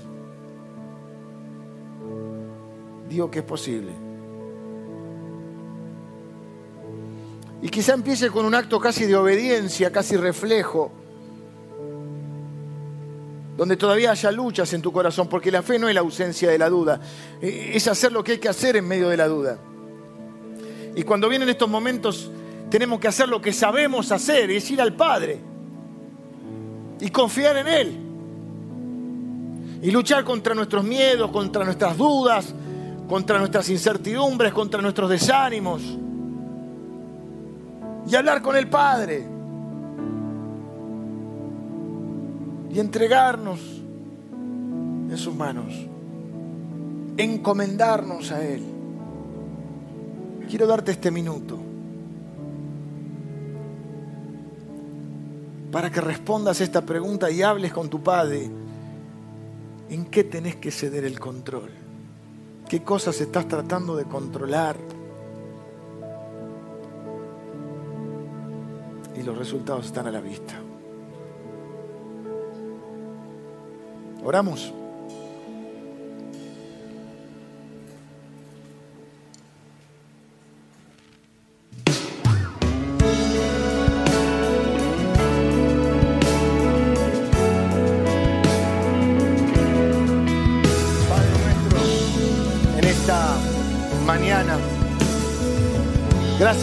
[3.09, 3.91] Digo que es posible.
[7.63, 10.93] Y quizá empiece con un acto casi de obediencia, casi reflejo,
[13.57, 16.59] donde todavía haya luchas en tu corazón, porque la fe no es la ausencia de
[16.59, 17.01] la duda,
[17.41, 19.59] eh, es hacer lo que hay que hacer en medio de la duda.
[20.95, 22.31] Y cuando vienen estos momentos,
[22.73, 25.39] tenemos que hacer lo que sabemos hacer, es ir al Padre
[27.01, 27.99] y confiar en Él.
[29.83, 32.55] Y luchar contra nuestros miedos, contra nuestras dudas,
[33.11, 35.83] contra nuestras incertidumbres, contra nuestros desánimos
[38.09, 39.27] y hablar con el Padre
[42.73, 43.61] y entregarnos
[45.11, 45.75] en sus manos,
[47.19, 48.63] encomendarnos a Él.
[50.49, 51.62] Quiero darte este minuto
[55.73, 58.49] para que respondas esta pregunta y hables con tu Padre.
[59.91, 61.71] ¿En qué tenés que ceder el control?
[62.69, 64.77] ¿Qué cosas estás tratando de controlar?
[69.17, 70.55] y los resultados están a la vista.
[74.25, 74.73] Oramos.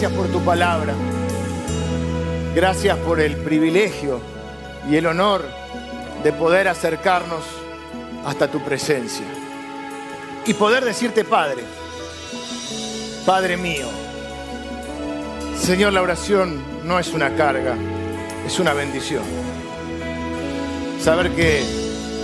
[0.00, 0.94] Gracias por tu palabra.
[2.54, 4.18] Gracias por el privilegio
[4.88, 5.44] y el honor
[6.24, 7.44] de poder acercarnos
[8.24, 9.26] hasta tu presencia
[10.46, 11.64] y poder decirte, Padre,
[13.26, 13.88] Padre mío,
[15.58, 17.74] Señor, la oración no es una carga,
[18.46, 19.24] es una bendición.
[20.98, 21.62] Saber que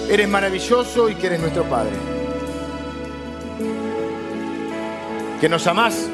[0.09, 1.93] eres maravilloso y que eres nuestro Padre.
[5.43, 6.09] Que nos amás,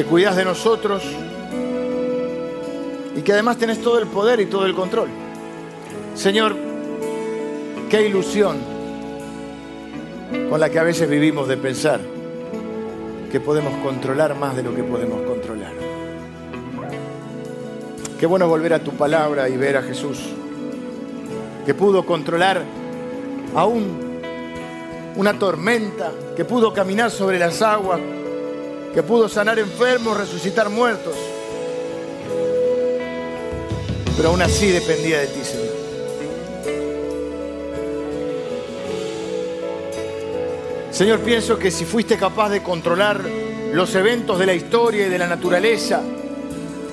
[0.00, 1.02] que cuidas de nosotros
[3.14, 5.10] y que además tenés todo el poder y todo el control.
[6.14, 6.56] Señor,
[7.90, 8.56] qué ilusión
[10.48, 12.00] con la que a veces vivimos de pensar
[13.30, 15.74] que podemos controlar más de lo que podemos controlar.
[18.18, 20.18] Qué bueno volver a tu palabra y ver a Jesús,
[21.66, 22.62] que pudo controlar
[23.54, 23.98] aún
[25.16, 28.00] una tormenta, que pudo caminar sobre las aguas,
[28.92, 31.14] que pudo sanar enfermos, resucitar muertos
[34.20, 35.74] pero aún así dependía de ti, Señor.
[40.90, 43.24] Señor, pienso que si fuiste capaz de controlar
[43.72, 46.02] los eventos de la historia y de la naturaleza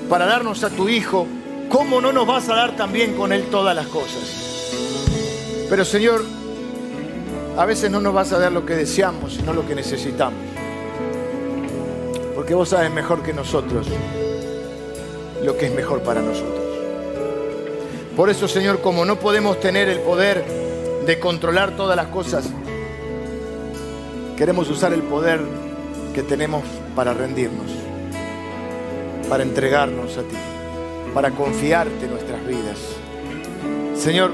[0.08, 1.26] para darnos a tu Hijo,
[1.68, 4.72] ¿cómo no nos vas a dar también con Él todas las cosas?
[5.68, 6.24] Pero Señor,
[7.58, 10.47] a veces no nos vas a dar lo que deseamos, sino lo que necesitamos.
[12.48, 13.86] Porque vos sabes mejor que nosotros
[15.44, 16.64] lo que es mejor para nosotros.
[18.16, 20.42] Por eso, Señor, como no podemos tener el poder
[21.04, 22.48] de controlar todas las cosas,
[24.34, 25.42] queremos usar el poder
[26.14, 26.62] que tenemos
[26.96, 27.70] para rendirnos,
[29.28, 30.36] para entregarnos a ti,
[31.12, 32.78] para confiarte nuestras vidas.
[33.94, 34.32] Señor,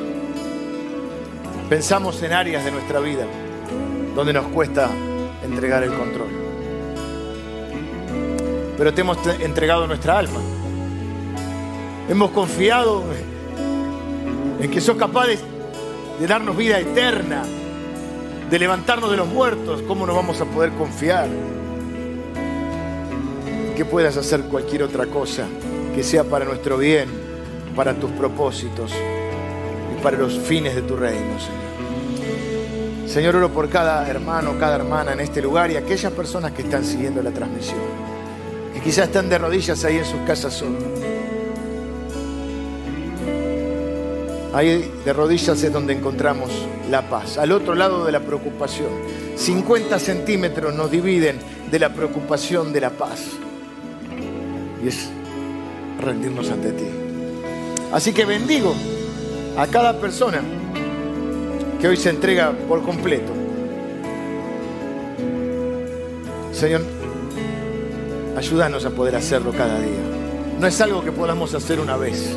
[1.69, 3.27] pensamos en áreas de nuestra vida
[4.15, 4.89] donde nos cuesta
[5.43, 6.44] entregar el control.
[8.77, 10.41] Pero te hemos entregado nuestra alma.
[12.09, 13.03] Hemos confiado
[14.61, 15.39] en que sos capaz de,
[16.27, 17.43] darnos vida eterna,
[18.51, 21.29] de levantarnos de los muertos, ¿cómo no vamos a poder confiar?
[23.77, 25.47] Que puedas hacer cualquier otra cosa
[25.95, 27.09] que sea para nuestro bien,
[27.75, 31.65] para tus propósitos y para los fines de tu reino, Señor.
[33.09, 36.85] Señor, oro por cada hermano, cada hermana en este lugar y aquellas personas que están
[36.85, 37.79] siguiendo la transmisión,
[38.85, 40.83] quizás están de rodillas ahí en sus casas solos
[44.55, 46.49] Ahí de rodillas es donde encontramos
[46.89, 48.87] la paz, al otro lado de la preocupación.
[49.35, 51.39] 50 centímetros nos dividen
[51.73, 53.21] de la preocupación de la paz.
[54.81, 55.09] Y es
[56.01, 56.85] rendirnos ante ti.
[57.93, 58.77] Así que bendigo
[59.57, 60.41] a cada persona
[61.81, 63.33] que hoy se entrega por completo.
[66.53, 66.83] Señor,
[68.37, 70.01] ayúdanos a poder hacerlo cada día.
[70.61, 72.37] No es algo que podamos hacer una vez.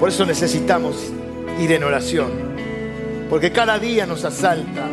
[0.00, 0.96] Por eso necesitamos
[1.60, 2.30] ir en oración.
[3.28, 4.86] Porque cada día nos asalta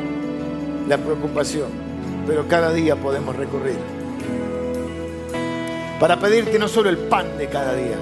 [0.87, 1.69] la preocupación,
[2.27, 3.77] pero cada día podemos recurrir.
[5.99, 7.95] Para pedirte no solo el pan de cada día,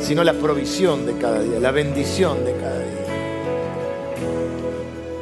[0.00, 2.92] sino la provisión de cada día, la bendición de cada día.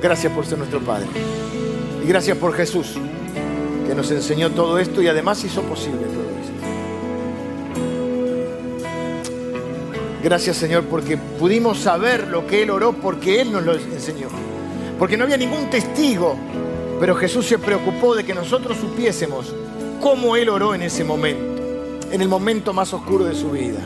[0.01, 1.09] Gracias por ser nuestro Padre.
[2.03, 2.97] Y gracias por Jesús,
[3.91, 6.53] que nos enseñó todo esto y además hizo posible todo esto.
[10.23, 14.29] Gracias Señor porque pudimos saber lo que Él oró porque Él nos lo enseñó.
[14.97, 16.37] Porque no había ningún testigo,
[17.01, 19.53] pero Jesús se preocupó de que nosotros supiésemos
[20.01, 21.61] cómo Él oró en ese momento,
[22.13, 23.81] en el momento más oscuro de su vida,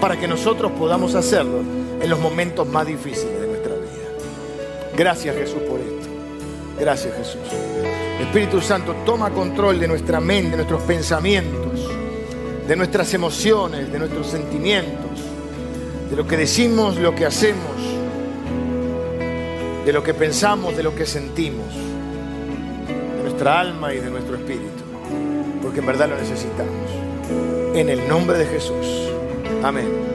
[0.00, 1.58] para que nosotros podamos hacerlo
[2.00, 4.96] en los momentos más difíciles de nuestra vida.
[4.96, 6.08] Gracias Jesús por esto.
[6.80, 7.81] Gracias Jesús.
[8.22, 11.88] Espíritu Santo, toma control de nuestra mente, de nuestros pensamientos,
[12.66, 15.10] de nuestras emociones, de nuestros sentimientos,
[16.08, 17.76] de lo que decimos, lo que hacemos,
[19.84, 24.82] de lo que pensamos, de lo que sentimos, de nuestra alma y de nuestro espíritu,
[25.62, 26.72] porque en verdad lo necesitamos.
[27.74, 29.10] En el nombre de Jesús.
[29.62, 30.11] Amén.